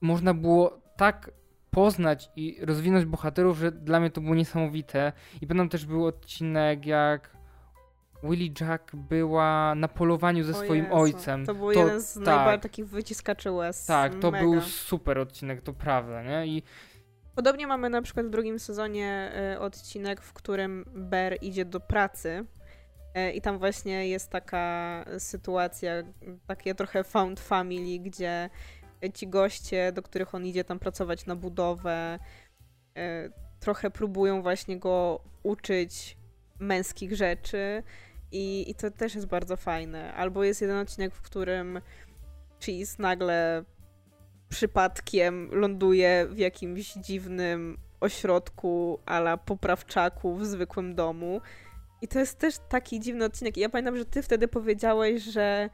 [0.00, 1.30] można było tak
[1.70, 5.12] poznać i rozwinąć bohaterów, że dla mnie to było niesamowite.
[5.40, 7.41] I pamiętam też był odcinek, jak
[8.22, 11.46] Willie Jack była na polowaniu ze o swoim Jezu, ojcem.
[11.46, 13.86] To był to, jeden z tak, najbardziej takich wyciskaczy łez.
[13.86, 14.44] Tak, to Mega.
[14.44, 16.46] był super odcinek, to prawda, nie?
[16.46, 16.62] I
[17.34, 22.44] Podobnie mamy na przykład w drugim sezonie y, odcinek, w którym Bear idzie do pracy
[23.16, 25.92] y, i tam właśnie jest taka sytuacja,
[26.46, 28.50] takie trochę found family, gdzie
[29.14, 32.18] ci goście, do których on idzie tam pracować na budowę,
[32.98, 36.16] y, trochę próbują właśnie go uczyć
[36.58, 37.82] męskich rzeczy
[38.32, 40.14] i, I to też jest bardzo fajne.
[40.14, 41.80] Albo jest jeden odcinek, w którym
[42.60, 43.64] Cheese nagle
[44.48, 51.40] przypadkiem ląduje w jakimś dziwnym ośrodku ala poprawczaku w zwykłym domu.
[52.02, 53.56] I to jest też taki dziwny odcinek.
[53.56, 55.70] I ja pamiętam, że ty wtedy powiedziałeś, że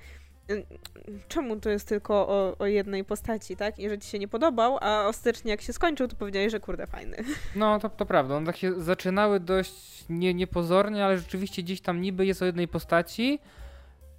[1.29, 3.79] czemu to jest tylko o, o, jednej postaci, tak?
[3.79, 6.87] I że ci się nie podobał, a ostatecznie jak się skończył, to powiedziałeś, że kurde,
[6.87, 7.17] fajny.
[7.57, 8.37] No, to, to prawda.
[8.37, 12.69] One tak się zaczynały dość nie, niepozornie, ale rzeczywiście gdzieś tam niby jest o jednej
[12.69, 13.39] postaci,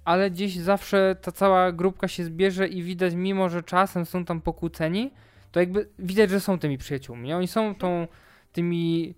[0.04, 4.40] ale gdzieś zawsze ta cała grupka się zbierze i widać, mimo że czasem są tam
[4.40, 5.10] pokłóceni,
[5.52, 7.32] to jakby widać, że są tymi przyjaciółmi.
[7.32, 8.06] Oni są tą
[8.52, 9.14] tymi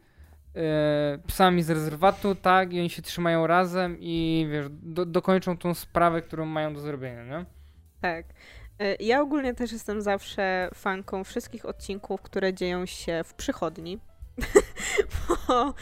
[1.27, 6.23] psami z rezerwatu, tak, i oni się trzymają razem i wiesz, do, dokończą tą sprawę,
[6.23, 7.45] którą mają do zrobienia, nie?
[8.01, 8.27] Tak.
[8.79, 13.99] E, ja ogólnie też jestem zawsze fanką wszystkich odcinków, które dzieją się w przychodni.
[15.19, 15.75] Bo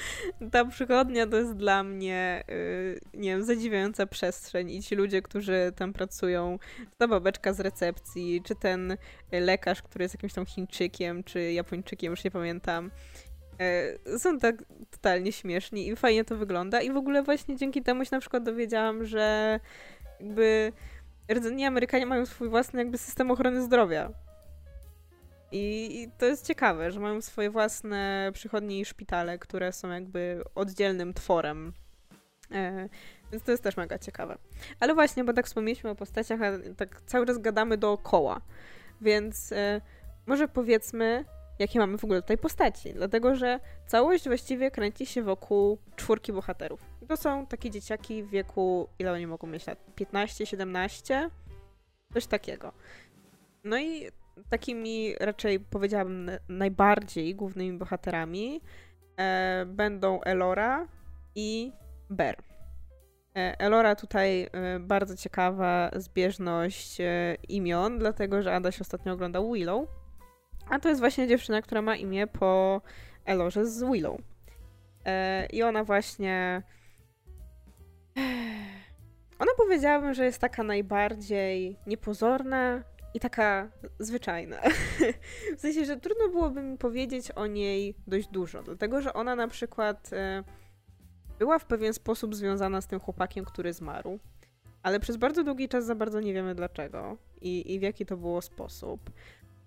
[0.50, 5.72] ta przychodnia to jest dla mnie, yy, nie wiem, zadziwiająca przestrzeń i ci ludzie, którzy
[5.76, 8.96] tam pracują, czy ta babeczka z recepcji, czy ten
[9.32, 12.90] lekarz, który jest jakimś tam Chińczykiem, czy Japończykiem, już nie pamiętam,
[14.18, 18.10] są tak totalnie śmieszni i fajnie to wygląda i w ogóle właśnie dzięki temu się
[18.12, 19.60] na przykład dowiedziałam, że
[20.20, 20.72] jakby
[21.32, 24.10] rdzenni Amerykanie mają swój własny jakby system ochrony zdrowia.
[25.52, 31.14] I, to jest ciekawe, że mają swoje własne przychodnie i szpitale, które są jakby oddzielnym
[31.14, 31.72] tworem.
[32.52, 32.88] E,
[33.32, 34.38] więc to jest też mega ciekawe.
[34.80, 38.40] Ale właśnie, bo tak wspomnieliśmy o postaciach, a tak cały czas gadamy dookoła.
[39.00, 39.80] Więc e,
[40.26, 41.24] może powiedzmy,
[41.60, 42.92] jakie mamy w ogóle tutaj postaci.
[42.92, 46.84] Dlatego, że całość właściwie kręci się wokół czwórki bohaterów.
[47.08, 49.78] To są takie dzieciaki w wieku, ile oni mogą mieć lat?
[49.94, 51.30] 15, 17?
[52.14, 52.72] Coś takiego.
[53.64, 54.08] No i
[54.50, 58.60] takimi raczej powiedziałabym najbardziej głównymi bohaterami
[59.16, 60.88] e, będą Elora
[61.34, 61.72] i
[62.10, 62.36] Ber.
[63.36, 69.88] E, Elora tutaj e, bardzo ciekawa zbieżność e, imion, dlatego że Adaś ostatnio oglądał Willow,
[70.70, 72.80] a to jest właśnie dziewczyna, która ma imię po
[73.24, 74.20] Elorze z Willow.
[75.04, 76.62] E, I ona właśnie
[79.38, 82.82] ona powiedziałabym, że jest taka najbardziej niepozorna,
[83.14, 84.60] i taka zwyczajna.
[85.56, 89.48] w sensie, że trudno byłoby mi powiedzieć o niej dość dużo, dlatego że ona na
[89.48, 90.44] przykład e,
[91.38, 94.18] była w pewien sposób związana z tym chłopakiem, który zmarł,
[94.82, 98.16] ale przez bardzo długi czas za bardzo nie wiemy dlaczego i, i w jaki to
[98.16, 99.10] było sposób.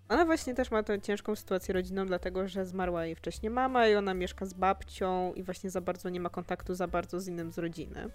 [0.10, 3.96] Ona właśnie też ma tę ciężką sytuację rodzinną, dlatego że zmarła jej wcześniej mama i
[3.96, 7.52] ona mieszka z babcią i właśnie za bardzo nie ma kontaktu za bardzo z innym
[7.52, 8.10] z rodziny.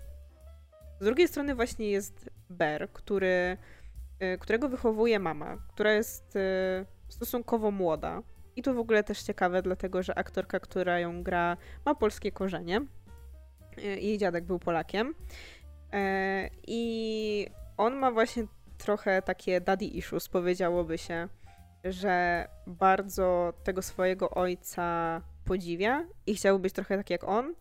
[1.01, 3.57] Z drugiej strony właśnie jest Ber, który
[4.22, 6.40] Y, którego wychowuje mama, która jest y,
[7.09, 8.22] stosunkowo młoda.
[8.57, 12.81] I to w ogóle też ciekawe, dlatego że aktorka, która ją gra, ma polskie korzenie.
[13.79, 15.14] Y, jej dziadek był Polakiem.
[16.66, 17.46] I
[17.77, 18.46] on ma właśnie
[18.79, 21.29] trochę takie daddy issues, powiedziałoby się,
[21.85, 27.55] że bardzo tego swojego ojca podziwia i chciałby być trochę tak jak on.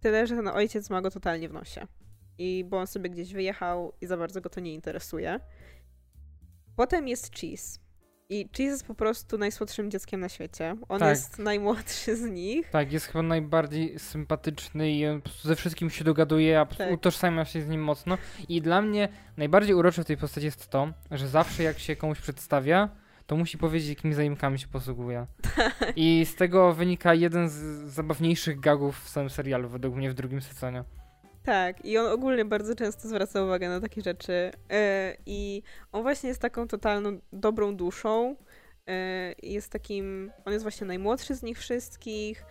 [0.00, 1.86] Tyle, że ten ojciec ma go totalnie w nosie.
[2.38, 5.40] I bo on sobie gdzieś wyjechał i za bardzo go to nie interesuje.
[6.76, 7.78] Potem jest Cheese.
[8.28, 10.76] I Cheese jest po prostu najsłodszym dzieckiem na świecie.
[10.88, 11.10] On tak.
[11.10, 12.70] jest najmłodszy z nich.
[12.70, 15.02] Tak, jest chyba najbardziej sympatyczny i
[15.42, 16.92] ze wszystkim się dogaduje, a tak.
[16.92, 18.18] utożsamia się z nim mocno.
[18.48, 22.20] I dla mnie najbardziej urocze w tej postaci jest to, że zawsze jak się komuś
[22.20, 22.88] przedstawia,
[23.32, 25.26] to musi powiedzieć, jakimi zaimkami się posługuje.
[25.56, 25.92] Tak.
[25.96, 27.54] I z tego wynika jeden z
[27.92, 30.84] zabawniejszych gagów w samym serialu, według mnie w drugim sezonie.
[31.42, 34.50] Tak, i on ogólnie bardzo często zwraca uwagę na takie rzeczy.
[34.70, 34.76] Yy,
[35.26, 38.36] I on właśnie jest taką totalną dobrą duszą.
[38.86, 38.94] Yy,
[39.42, 40.32] jest takim.
[40.44, 42.44] On jest właśnie najmłodszy z nich wszystkich.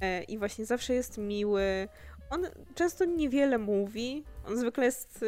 [0.00, 1.88] Yy, I właśnie zawsze jest miły.
[2.30, 4.24] On często niewiele mówi.
[4.46, 5.24] On zwykle jest.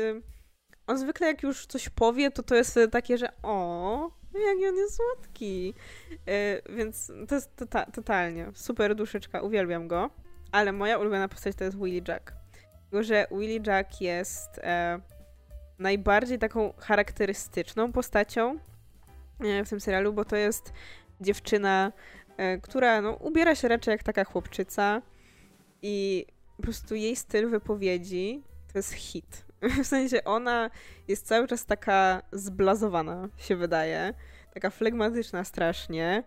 [0.86, 4.96] on zwykle jak już coś powie, to to jest takie, że o, jaki on jest
[4.96, 5.74] słodki.
[6.68, 10.10] więc to jest tota totalnie super duszyczka, uwielbiam go.
[10.52, 12.32] Ale moja ulubiona postać to jest Willie Jack.
[12.90, 15.00] Tylko, że Willie Jack jest e,
[15.78, 18.58] najbardziej taką charakterystyczną postacią
[19.40, 20.72] e, w tym serialu, bo to jest
[21.20, 21.92] dziewczyna,
[22.36, 25.02] e, która no, ubiera się raczej jak taka chłopczyca
[25.82, 29.44] i po prostu jej styl wypowiedzi to jest hit.
[29.84, 30.70] W sensie ona
[31.08, 34.14] jest cały czas taka zblazowana, się wydaje.
[34.54, 36.24] Taka flegmatyczna strasznie.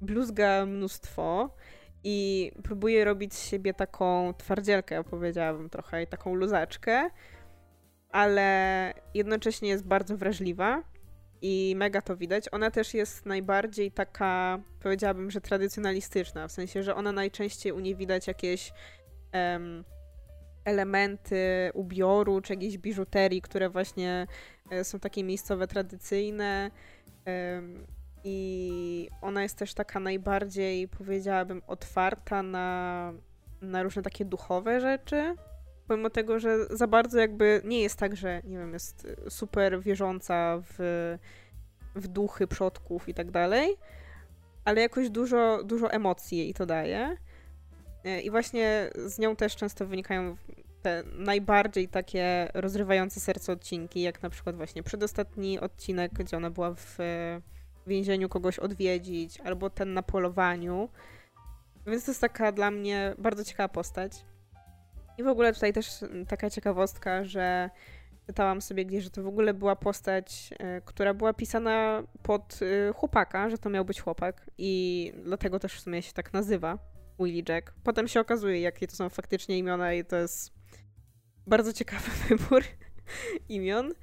[0.00, 1.56] Bluzga mnóstwo
[2.04, 7.10] i próbuje robić z siebie taką twardzielkę, powiedziałabym trochę, i taką luzaczkę,
[8.10, 10.82] ale jednocześnie jest bardzo wrażliwa
[11.42, 12.44] i mega to widać.
[12.52, 17.96] Ona też jest najbardziej taka, powiedziałabym, że tradycjonalistyczna, w sensie, że ona najczęściej u niej
[17.96, 18.72] widać jakieś
[19.34, 19.84] um,
[20.70, 24.26] elementy ubioru czy jakiejś biżuterii, które właśnie
[24.70, 26.70] e, są takie miejscowe, tradycyjne.
[28.24, 33.12] I ona jest też taka najbardziej, powiedziałabym, otwarta na,
[33.62, 35.34] na różne takie duchowe rzeczy.
[35.88, 40.62] Pomimo tego, że za bardzo jakby nie jest tak, że nie wiem, jest super wierząca
[40.62, 40.78] w,
[41.94, 43.76] w duchy przodków i tak dalej,
[44.64, 47.16] ale jakoś dużo, dużo emocji jej to daje.
[48.04, 50.36] E, I właśnie z nią też często wynikają
[50.82, 56.74] te najbardziej takie rozrywające serce odcinki, jak na przykład właśnie przedostatni odcinek, gdzie ona była
[56.74, 56.98] w
[57.86, 60.88] więzieniu kogoś odwiedzić, albo ten na polowaniu.
[61.86, 64.12] Więc to jest taka dla mnie bardzo ciekawa postać.
[65.18, 67.70] I w ogóle tutaj też taka ciekawostka, że
[68.26, 72.92] czytałam sobie gdzieś, że to w ogóle była postać, e, która była pisana pod e,
[72.92, 76.78] chłopaka, że to miał być chłopak i dlatego też w sumie się tak nazywa
[77.20, 77.72] Willie Jack.
[77.84, 80.52] Potem się okazuje, jakie to są faktycznie imiona i to jest
[81.46, 82.62] bardzo ciekawy wybór
[83.48, 83.94] imion.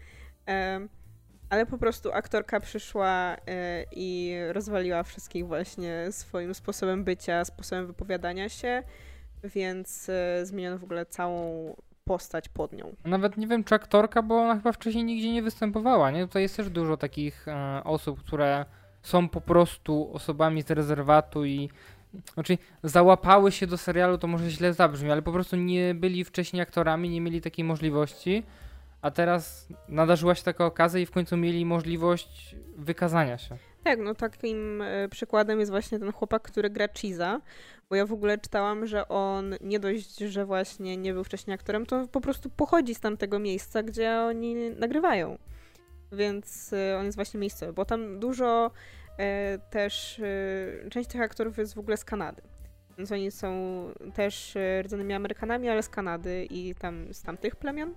[1.49, 8.49] Ale po prostu aktorka przyszła e, i rozwaliła wszystkich właśnie swoim sposobem bycia, sposobem wypowiadania
[8.49, 8.83] się,
[9.43, 10.11] więc
[10.43, 11.75] zmieniono w ogóle całą
[12.07, 12.95] postać pod nią.
[13.05, 16.27] Nawet nie wiem, czy aktorka, bo ona chyba wcześniej nigdzie nie występowała, nie?
[16.27, 18.65] Tutaj jest też dużo takich e, osób, które
[19.01, 21.69] są po prostu osobami z rezerwatu i
[22.33, 26.61] znaczy załapały się do serialu, to może źle zabrzmi, ale po prostu nie byli wcześniej
[26.61, 28.43] aktorami, nie mieli takiej możliwości,
[29.01, 33.57] a teraz nadarzyła się taka okazja i w końcu mieli możliwość wykazania się.
[33.83, 37.41] Tak, no takim e, przykładem jest właśnie ten chłopak, który gra Chiza,
[37.89, 41.85] bo ja w ogóle czytałam, że on nie dość, że właśnie nie był wcześniej aktorem,
[41.85, 45.37] to po prostu pochodzi z tamtego miejsca, gdzie oni nagrywają.
[46.11, 48.71] Więc e, on jest właśnie miejscowy, bo tam dużo
[49.69, 50.19] też,
[50.85, 52.41] e, część tych aktorów jest w ogóle z Kanady.
[52.97, 53.51] Więc oni są
[54.13, 57.93] też e, rdzonymi Amerykanami, ale z Kanady i tam z tamtych plemion,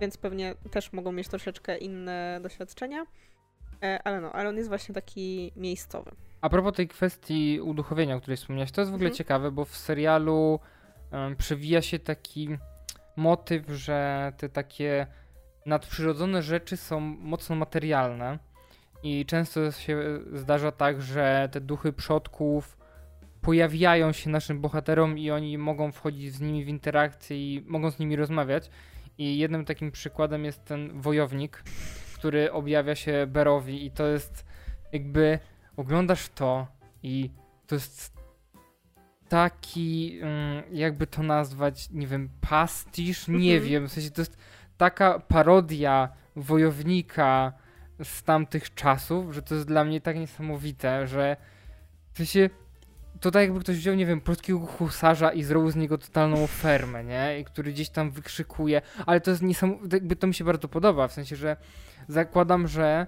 [0.00, 3.06] więc pewnie też mogą mieć troszeczkę inne doświadczenia.
[3.82, 6.10] E, ale no, ale on jest właśnie taki miejscowy.
[6.40, 9.18] A propos tej kwestii uduchowienia, o której wspomniałeś, to jest w ogóle mhm.
[9.18, 10.60] ciekawe, bo w serialu
[11.12, 12.48] um, przewija się taki
[13.16, 15.06] motyw, że te takie
[15.66, 18.38] nadprzyrodzone rzeczy są mocno materialne
[19.02, 22.76] i często się zdarza tak, że te duchy przodków
[23.40, 27.98] pojawiają się naszym bohaterom i oni mogą wchodzić z nimi w interakcję i mogą z
[27.98, 28.70] nimi rozmawiać.
[29.18, 31.62] I jednym takim przykładem jest ten wojownik,
[32.14, 34.44] który objawia się Berowi i to jest
[34.92, 35.38] jakby
[35.76, 36.66] oglądasz to
[37.02, 37.30] i
[37.66, 38.22] to jest
[39.28, 43.70] taki, mm, jakby to nazwać, nie wiem, pastisz, nie mhm.
[43.70, 44.36] wiem, w sensie to jest
[44.76, 47.52] taka parodia wojownika
[48.04, 51.36] z tamtych czasów, że to jest dla mnie tak niesamowite, że
[52.12, 52.50] w sensie
[53.20, 57.04] to tak jakby ktoś wziął, nie wiem, polskiego husarza i zrobił z niego totalną fermę,
[57.04, 57.40] nie?
[57.40, 61.08] I który gdzieś tam wykrzykuje, ale to jest niesamowite, jakby to mi się bardzo podoba,
[61.08, 61.56] w sensie, że
[62.08, 63.06] zakładam, że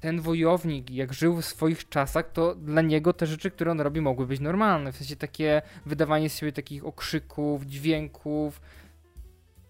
[0.00, 4.00] ten wojownik, jak żył w swoich czasach, to dla niego te rzeczy, które on robi,
[4.00, 4.92] mogły być normalne.
[4.92, 8.60] W sensie takie wydawanie z siebie takich okrzyków, dźwięków.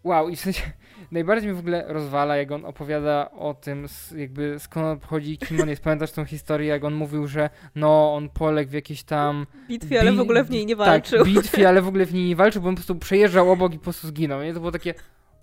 [0.08, 0.62] Wow, i w sensie
[1.12, 5.60] najbardziej mi w ogóle rozwala, jak on opowiada o tym, jakby skąd on pochodzi, kim
[5.60, 5.82] on jest.
[5.82, 9.46] Pamiętasz tą historię, jak on mówił, że no, on poległ w jakiejś tam...
[9.68, 11.24] Bitwie, bi ale w ogóle w niej nie tak, walczył.
[11.24, 13.74] Tak, bitwie, ale w ogóle w niej nie walczył, bo on po prostu przejeżdżał obok
[13.74, 14.42] i po prostu zginął.
[14.42, 14.54] Nie?
[14.54, 14.94] To było takie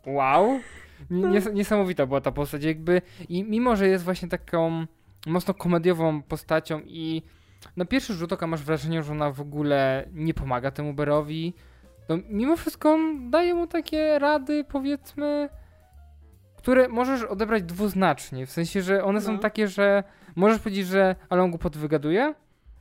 [0.06, 0.60] wow.
[1.10, 1.30] No.
[1.30, 4.86] Nies niesamowita była ta postać, jakby i mimo, że jest właśnie taką
[5.26, 7.22] mocno komediową postacią i
[7.78, 11.54] na pierwszy rzut oka masz wrażenie, że ona w ogóle nie pomaga temu Berowi,
[12.08, 12.98] to mimo wszystko
[13.30, 15.50] daje mu takie rady, powiedzmy,
[16.58, 19.26] które możesz odebrać dwuznacznie, w sensie, że one no.
[19.26, 20.04] są takie, że
[20.36, 22.34] możesz powiedzieć, że ale on głupot wygaduje,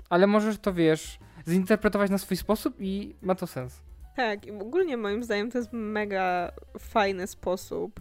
[0.08, 3.82] ale możesz to, wiesz, zinterpretować na swój sposób i ma to sens.
[4.16, 8.00] Tak, i ogólnie moim zdaniem to jest mega fajny sposób,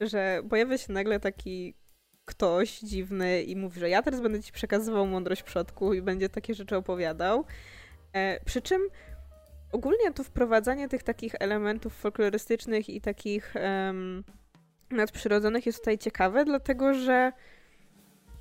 [0.00, 1.74] że pojawia się nagle taki
[2.24, 6.54] ktoś dziwny i mówi, że ja teraz będę ci przekazywał mądrość przodku i będzie takie
[6.54, 7.44] rzeczy opowiadał.
[8.12, 8.80] E, przy czym
[9.74, 14.24] ogólnie to wprowadzanie tych takich elementów folklorystycznych i takich um,
[14.90, 17.32] nadprzyrodzonych jest tutaj ciekawe, dlatego że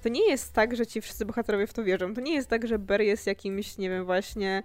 [0.03, 2.13] to nie jest tak, że ci wszyscy bohaterowie w to wierzą.
[2.13, 4.63] To nie jest tak, że Ber jest jakimś, nie wiem, właśnie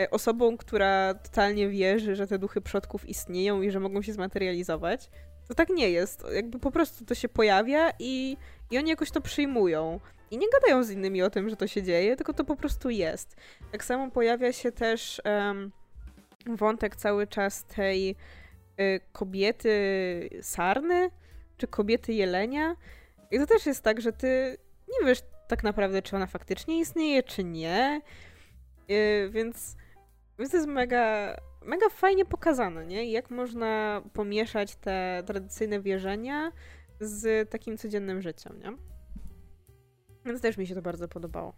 [0.00, 5.10] e, osobą, która totalnie wierzy, że te duchy przodków istnieją i że mogą się zmaterializować.
[5.48, 6.24] To tak nie jest.
[6.34, 8.36] Jakby po prostu to się pojawia i,
[8.70, 10.00] i oni jakoś to przyjmują.
[10.30, 12.90] I nie gadają z innymi o tym, że to się dzieje, tylko to po prostu
[12.90, 13.36] jest.
[13.72, 15.72] Tak samo pojawia się też um,
[16.46, 18.16] wątek cały czas tej
[18.80, 19.70] y, kobiety
[20.42, 21.10] sarny,
[21.56, 22.76] czy kobiety jelenia.
[23.30, 24.56] I to też jest tak, że ty
[24.88, 28.00] nie wiesz tak naprawdę, czy ona faktycznie istnieje, czy nie.
[28.88, 29.76] Yy, więc,
[30.38, 33.10] więc to jest mega, mega fajnie pokazane, nie?
[33.10, 36.52] Jak można pomieszać te tradycyjne wierzenia
[37.00, 38.72] z takim codziennym życiem, nie?
[40.26, 41.54] Więc też mi się to bardzo podobało.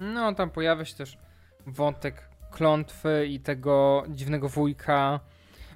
[0.00, 1.18] No, tam pojawia się też
[1.66, 5.20] wątek klątwy i tego dziwnego wujka,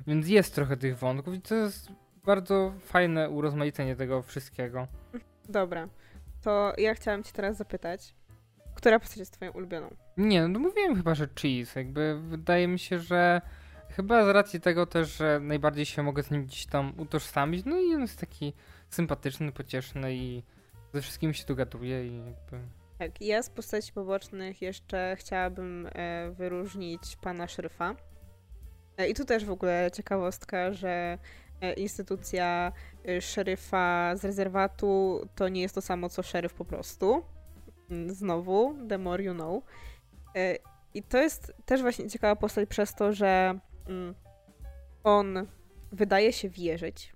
[0.07, 1.89] więc jest trochę tych wątków i to jest
[2.25, 4.87] bardzo fajne urozmaicenie tego wszystkiego.
[5.49, 5.89] Dobra
[6.45, 8.15] to ja chciałam cię teraz zapytać,
[8.75, 9.95] która postać jest twoją ulubioną?
[10.17, 11.77] Nie, no mówiłem chyba, że Cheese.
[11.77, 13.41] Jakby wydaje mi się, że
[13.91, 17.65] chyba z racji tego też, że najbardziej się mogę z nim gdzieś tam utożsamić.
[17.65, 18.53] No i on jest taki
[18.91, 20.43] sympatyczny, pocieszny i
[20.93, 22.59] ze wszystkim się dogaduje i jakby
[22.99, 27.95] Tak, ja z postaci pobocznych jeszcze chciałabym e, wyróżnić pana szeryfa.
[28.97, 31.19] E, I tu też w ogóle ciekawostka, że
[31.61, 32.73] e, instytucja
[33.21, 37.23] szeryfa z rezerwatu to nie jest to samo co szeryf po prostu.
[37.91, 39.65] Mm, Znowu, the more you know.
[40.95, 44.15] I to jest też właśnie ciekawa postać przez to, że mm,
[45.05, 45.47] on
[45.93, 47.13] wydaje się wierzyć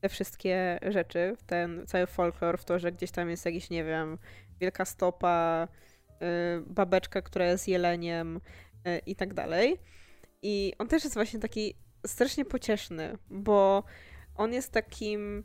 [0.00, 3.84] te wszystkie rzeczy, w ten cały folklor, w to, że gdzieś tam jest jakiś, nie
[3.84, 4.18] wiem,
[4.60, 5.68] wielka stopa,
[6.12, 6.16] y,
[6.66, 9.80] babeczka, która jest jeleniem y, i tak dalej.
[10.42, 11.74] I on też jest właśnie taki
[12.06, 13.84] strasznie pocieszny, bo
[14.34, 15.44] on jest takim,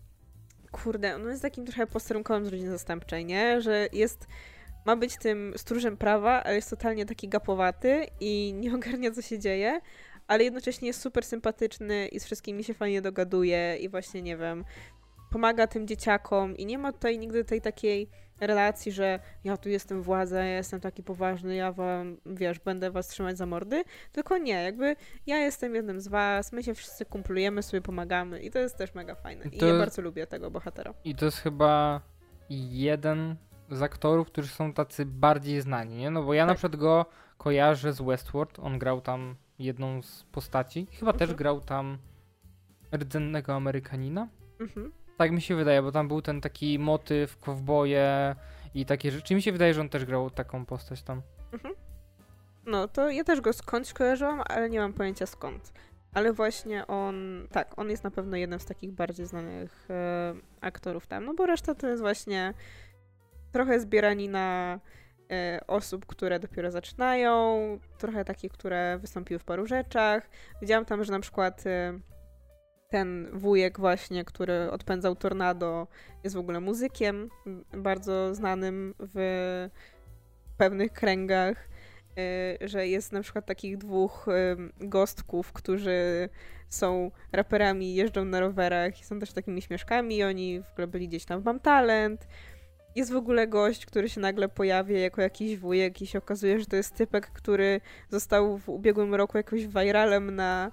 [0.71, 3.61] kurde, on jest takim trochę posterunkowym z rodziny zastępczej, nie?
[3.61, 4.27] Że jest,
[4.85, 9.39] ma być tym stróżem prawa, ale jest totalnie taki gapowaty i nie ogarnia, co się
[9.39, 9.81] dzieje,
[10.27, 14.65] ale jednocześnie jest super sympatyczny i z wszystkimi się fajnie dogaduje i właśnie, nie wiem,
[15.33, 18.09] pomaga tym dzieciakom i nie ma tutaj nigdy tej takiej
[18.39, 23.07] relacji, że ja tu jestem władza, ja jestem taki poważny, ja wam, wiesz, będę was
[23.07, 24.95] trzymać za mordy, tylko nie, jakby
[25.27, 28.93] ja jestem jednym z was, my się wszyscy kumplujemy, sobie pomagamy i to jest też
[28.93, 30.93] mega fajne i To- ja bardzo lubię tego bohatera.
[31.03, 32.01] I to jest chyba
[32.49, 33.35] jeden
[33.71, 36.11] z aktorów, którzy są tacy bardziej znani, nie?
[36.11, 36.57] No bo ja na Tak.
[36.57, 37.05] przykład go
[37.37, 41.37] kojarzę z Westworld, on grał tam jedną z postaci, chyba też Mhm.
[41.37, 41.97] grał tam
[42.95, 44.27] rdzennego Amerykanina.
[44.59, 44.91] Mhm.
[45.23, 48.35] Tak mi się wydaje, bo tam był ten taki motyw, kowboje
[48.73, 49.35] i takie rzeczy.
[49.35, 51.21] Mi się wydaje, że on też grał taką postać tam.
[52.65, 55.73] No, to ja też go skądś kojarzyłam, ale nie mam pojęcia skąd.
[56.13, 61.07] Ale właśnie on, tak, on jest na pewno jednym z takich bardziej znanych e, aktorów
[61.07, 62.53] tam, no bo reszta to jest właśnie
[63.51, 64.79] trochę zbieranina
[65.31, 67.59] e, osób, które dopiero zaczynają,
[67.97, 70.29] trochę takich, które wystąpiły w paru rzeczach.
[70.61, 71.99] Widziałam tam, że na przykład e,
[72.93, 75.87] ten wujek właśnie, który odpędzał tornado,
[76.23, 77.29] jest w ogóle muzykiem,
[77.77, 79.17] bardzo znanym w
[80.57, 81.69] pewnych kręgach
[82.63, 86.29] y, że jest na przykład takich dwóch ym, gostków, którzy
[86.69, 91.25] są raperami, jeżdżą na rowerach i są też takimi śmieszkami oni w ogóle byli gdzieś
[91.25, 92.27] tam w Mam Talent.
[92.95, 96.65] Jest w ogóle gość, który się nagle pojawia jako jakiś wujek i się okazuje, że
[96.65, 100.71] to jest typek, który został w ubiegłym roku jakoś viralem na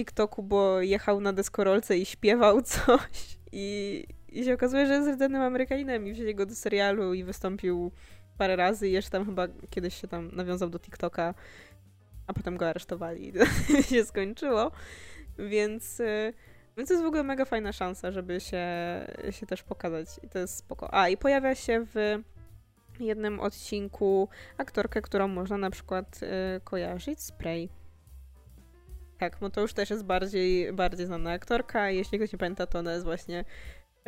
[0.00, 5.42] TikToku, bo jechał na deskorolce i śpiewał coś i, i się okazuje, że jest rdzennym
[5.42, 7.92] Amerykaninem i wzięli go do serialu i wystąpił
[8.38, 11.34] parę razy i jeszcze tam chyba kiedyś się tam nawiązał do TikToka,
[12.26, 13.44] a potem go aresztowali i to
[13.82, 14.70] się skończyło.
[15.38, 16.32] Więc, y,
[16.76, 18.66] więc to jest w ogóle mega fajna szansa, żeby się,
[19.30, 20.94] się też pokazać i to jest spoko.
[20.94, 22.22] A i pojawia się w
[23.00, 24.28] jednym odcinku
[24.58, 27.79] aktorkę, którą można na przykład y, kojarzyć z Prey.
[29.20, 31.90] Tak, no to już też jest bardziej, bardziej znana aktorka.
[31.90, 33.44] Jeśli ktoś nie pamięta, to ona jest właśnie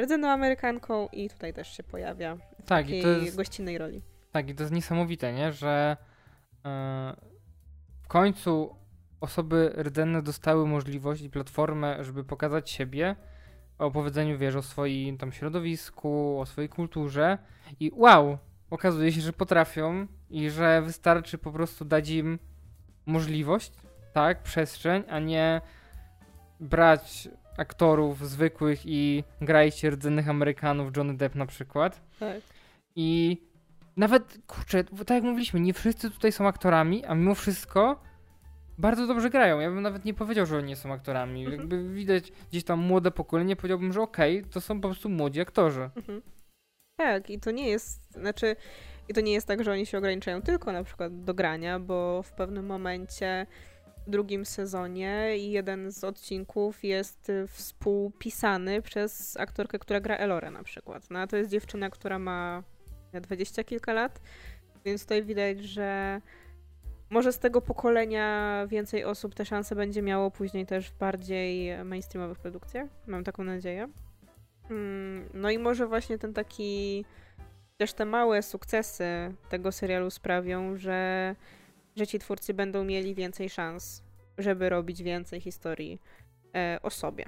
[0.01, 4.03] rdzenną Amerykanką i tutaj też się pojawia w Tak, takiej jest, gościnnej roli.
[4.33, 5.53] tak, i to jest niesamowite, nie?
[5.53, 5.97] Że
[6.65, 7.17] e,
[8.03, 8.77] w końcu
[9.21, 13.17] osoby rdzenne dostały możliwość i platformę, żeby pokazać siebie,
[13.79, 17.39] o opowiedzeniu, wiesz, o swoim tam środowisku, o swojej kulturze
[17.81, 18.39] i wow,
[18.71, 22.39] okazuje się, że potrafią i że wystarczy po prostu dać im
[23.07, 23.73] możliwość,
[24.13, 25.61] tak, przestrzeń, a nie
[26.61, 32.01] brać aktorów zwykłych i grajcie rdzennych Amerykanów, Johnny Depp na przykład.
[32.21, 32.43] Tak.
[32.97, 33.39] I
[33.97, 38.03] nawet, kurczę, tak jak mówiliśmy, nie wszyscy tutaj są aktorami, a mimo wszystko
[38.79, 39.61] bardzo dobrze grają.
[39.61, 41.45] Ja bym nawet nie powiedział, że oni nie są aktorami.
[41.45, 41.61] Mhm.
[41.61, 45.91] Jakby widać gdzieś tam młode pokolenie, powiedziałbym, że okej, to są po prostu młodzi aktorzy.
[45.97, 46.23] Mhm.
[46.97, 48.57] Tak, i to nie jest, znaczy,
[49.09, 52.23] i to nie jest tak, że oni się ograniczają tylko na przykład do grania, bo
[52.23, 53.47] w pewnym momencie
[54.07, 61.11] drugim sezonie jeden z odcinków jest y, współpisany przez aktorkę, która gra Elorę na przykład.
[61.11, 62.63] No a to jest dziewczyna, która ma
[63.13, 64.21] dwadzieścia kilka lat,
[64.85, 66.21] więc tutaj widać, że
[67.11, 72.39] może z tego pokolenia więcej osób te szanse będzie miało później też w bardziej mainstreamowych
[72.39, 72.89] produkcjach.
[73.07, 73.89] Mam taką nadzieję.
[74.71, 77.05] Mm, No i może właśnie ten taki,
[77.77, 81.35] też te małe sukcesy tego serialu sprawią, że,
[81.97, 84.03] że ci twórcy będą mieli więcej szans,
[84.39, 86.01] żeby robić więcej historii
[86.55, 87.25] e, o sobie.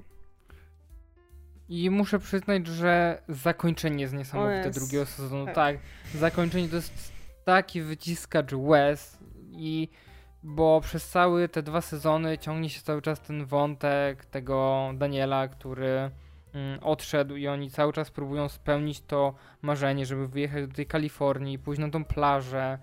[1.69, 4.79] I muszę przyznać, że zakończenie jest niesamowite jest.
[4.79, 5.45] drugiego sezonu.
[5.45, 5.55] Tak.
[5.55, 5.77] Tak.
[6.15, 7.11] zakończenie to jest
[7.45, 9.17] taki wyciskacz łez
[9.51, 9.89] i
[10.43, 16.11] bo przez całe te dwa sezony ciągnie się cały czas ten wątek tego Daniela, który
[16.53, 21.59] mm, odszedł i oni cały czas próbują spełnić to marzenie, żeby wyjechać do tej Kalifornii,
[21.59, 22.79] pójść na tą plażę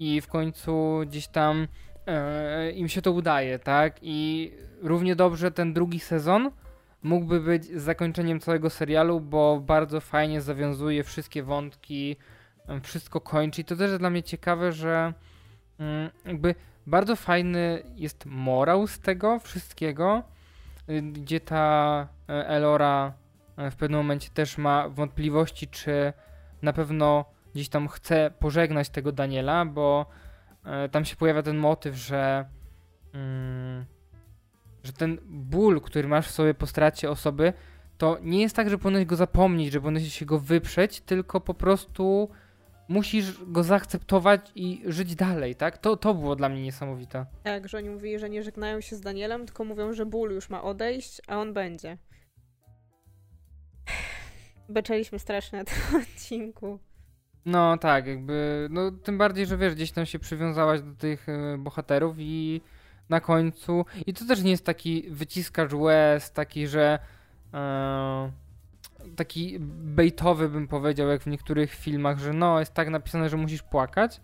[0.00, 1.68] i w końcu gdzieś tam
[2.06, 3.96] e, im się to udaje, tak?
[4.02, 6.50] I równie dobrze ten drugi sezon
[7.02, 12.16] mógłby być zakończeniem całego serialu, bo bardzo fajnie zawiązuje wszystkie wątki
[12.82, 13.60] wszystko kończy.
[13.60, 15.12] I to też jest dla mnie ciekawe, że
[15.78, 16.54] mm, jakby
[16.86, 20.22] bardzo fajny jest morał z tego wszystkiego,
[20.90, 23.12] y, gdzie ta e, Elora
[23.56, 26.12] e, w pewnym momencie też ma wątpliwości, czy
[26.62, 27.24] na pewno
[27.54, 30.06] gdzieś tam chce pożegnać tego Daniela, bo
[30.64, 32.48] e, tam się pojawia ten motyw, że
[33.14, 33.84] mm,
[34.84, 37.52] że ten ból, który masz w sobie po stracie osoby,
[37.98, 41.54] to nie jest tak, że powinieneś go zapomnieć, że powinieneś się go wyprzeć, tylko po
[41.54, 42.28] prostu
[42.88, 45.78] musisz go zaakceptować i żyć dalej, tak?
[45.78, 47.26] To, to było dla mnie niesamowite.
[47.42, 50.50] Tak, że oni mówili, że nie żegnają się z Danielem, tylko mówią, że ból już
[50.50, 51.98] ma odejść, a on będzie.
[54.68, 56.78] Beczeliśmy strasznie na tym odcinku.
[57.46, 61.58] No tak, jakby, no tym bardziej, że wiesz, gdzieś tam się przywiązałaś do tych y,
[61.58, 62.60] bohaterów i
[63.08, 66.98] na końcu, i to też nie jest taki wyciskacz łez, taki, że
[67.54, 68.30] e,
[69.16, 73.62] taki bejtowy bym powiedział, jak w niektórych filmach, że no, jest tak napisane, że musisz
[73.62, 74.20] płakać,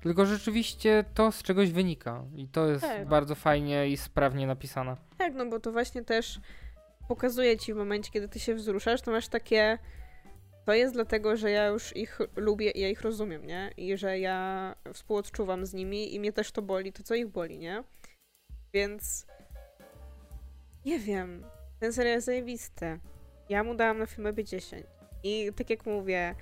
[0.00, 3.08] tylko rzeczywiście to z czegoś wynika i to jest tak.
[3.08, 4.96] bardzo fajnie i sprawnie napisane.
[5.18, 6.40] Tak, no bo to właśnie też
[7.08, 9.78] pokazuje ci w momencie, kiedy ty się wzruszasz, to masz takie
[10.70, 13.70] to jest dlatego, że ja już ich lubię i ja ich rozumiem, nie?
[13.76, 17.58] I że ja współodczuwam z nimi i mnie też to boli, to co ich boli,
[17.58, 17.84] nie?
[18.74, 19.26] Więc
[20.84, 21.44] nie wiem.
[21.80, 22.98] Ten serial jest zajebisty.
[23.48, 24.86] Ja mu dałam na filmie 10.
[25.22, 26.34] I tak jak mówię,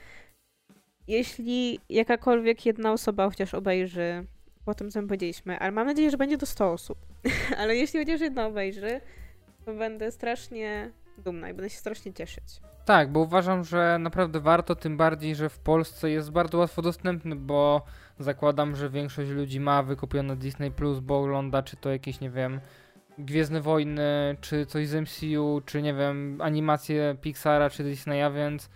[1.07, 4.26] jeśli jakakolwiek jedna osoba chociaż obejrzy
[4.64, 6.99] po tym, co my powiedzieliśmy, ale mam nadzieję, że będzie to 100 osób,
[7.61, 9.01] ale jeśli chociaż jedna obejrzy,
[9.64, 10.93] to będę strasznie
[11.23, 12.45] dumna i będę się strasznie cieszyć.
[12.85, 17.37] Tak, bo uważam, że naprawdę warto, tym bardziej, że w Polsce jest bardzo łatwo dostępny,
[17.37, 17.83] bo
[18.19, 22.61] zakładam, że większość ludzi ma wykupione Disney Plus, bo ogląda czy to jakieś, nie wiem,
[23.19, 28.71] Gwiezdne Wojny, czy coś z MCU, czy nie wiem, animacje Pixara, czy Disneya, więc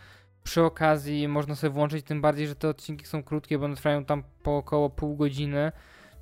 [0.44, 4.04] przy okazji można sobie włączyć, tym bardziej, że te odcinki są krótkie, bo one trwają
[4.04, 5.72] tam po około pół godziny,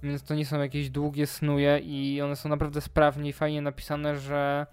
[0.02, 4.16] więc to nie są jakieś długie snuje i one są naprawdę sprawnie i fajnie napisane,
[4.16, 4.66] że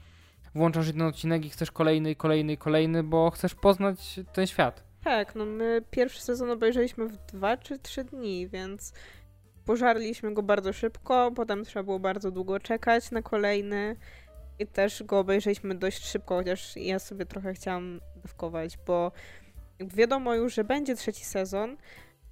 [0.58, 4.84] włączasz jeden odcinek i chcesz kolejny, kolejny, kolejny, bo chcesz poznać ten świat.
[5.04, 8.94] Tak, no my pierwszy sezon obejrzeliśmy w dwa czy trzy dni, więc
[9.66, 13.96] pożarliśmy go bardzo szybko, potem trzeba było bardzo długo czekać na kolejny
[14.60, 19.12] i też go obejrzeliśmy dość szybko, chociaż ja sobie trochę chciałam dawkować, bo
[19.80, 21.78] wiadomo już, że będzie trzeci sezon,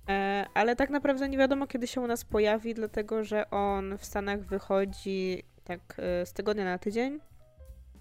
[0.10, 4.06] e, ale tak naprawdę nie wiadomo, kiedy się u nas pojawi, dlatego że on w
[4.06, 7.20] Stanach wychodzi tak e, z tygodnia na tydzień,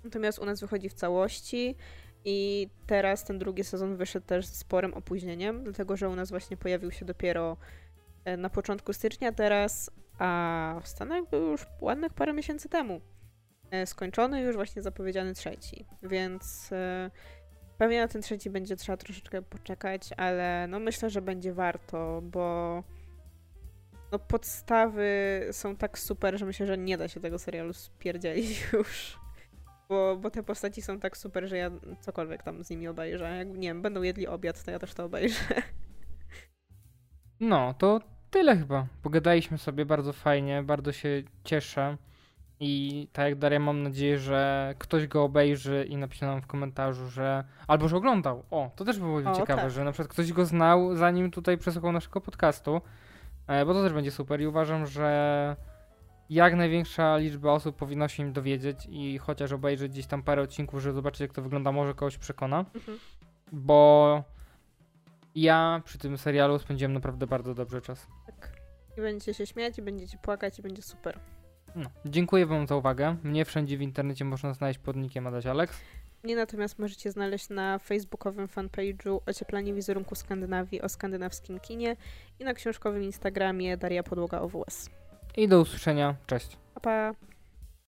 [0.04, 1.76] natomiast u nas wychodzi w całości
[2.24, 6.56] i teraz ten drugi sezon wyszedł też z sporym opóźnieniem, dlatego że u nas właśnie
[6.56, 7.56] pojawił się dopiero
[8.24, 13.00] e, na początku stycznia teraz, a w Stanach był już ładnych parę miesięcy temu.
[13.70, 17.10] E, skończony już właśnie zapowiedziany trzeci, więc e,
[17.78, 22.82] pewnie na ten trzeci będzie trzeba troszeczkę poczekać, ale no myślę, że będzie warto, bo
[24.12, 29.23] no podstawy są tak super, że myślę, że nie da się tego serialu spierdzielić już.
[29.88, 31.70] Bo, bo te postaci są tak super, że ja
[32.00, 33.36] cokolwiek tam z nimi obejrzę.
[33.36, 35.44] Jak, nie wiem, będą jedli obiad, to ja też to obejrzę.
[37.40, 38.86] No, to tyle chyba.
[39.02, 41.96] Pogadaliśmy sobie bardzo fajnie, bardzo się cieszę.
[42.60, 47.08] I tak jak Daria, mam nadzieję, że ktoś go obejrzy i napisze nam w komentarzu,
[47.08, 47.44] że.
[47.66, 48.42] Albo że oglądał.
[48.50, 49.70] O, to też by było o, ciekawe, tak.
[49.70, 52.80] że na przykład ktoś go znał, zanim tutaj przesłuchał naszego podcastu.
[53.46, 55.56] E, bo to też będzie super i uważam, że
[56.30, 60.80] jak największa liczba osób powinna się im dowiedzieć i chociaż obejrzeć gdzieś tam parę odcinków,
[60.80, 62.64] żeby zobaczyć jak to wygląda, może kogoś przekona.
[62.74, 62.98] Mhm.
[63.52, 64.22] Bo
[65.34, 68.06] ja przy tym serialu spędziłem naprawdę bardzo dobrze czas.
[68.26, 68.52] Tak.
[68.98, 71.18] I będziecie się śmiać, i będziecie płakać, i będzie super.
[71.74, 71.90] No.
[72.06, 73.16] Dziękuję Wam za uwagę.
[73.22, 75.80] Mnie wszędzie w internecie można znaleźć pod nickiem Adaś Alex.
[76.24, 81.96] Mnie natomiast możecie znaleźć na facebookowym fanpage'u Ocieplanie wizerunku Skandynawii o skandynawskim kinie
[82.40, 84.90] i na książkowym Instagramie Daria Podłoga OWS.
[85.36, 86.14] I do usłyszenia.
[86.26, 86.56] Cześć.
[86.82, 87.14] Pa.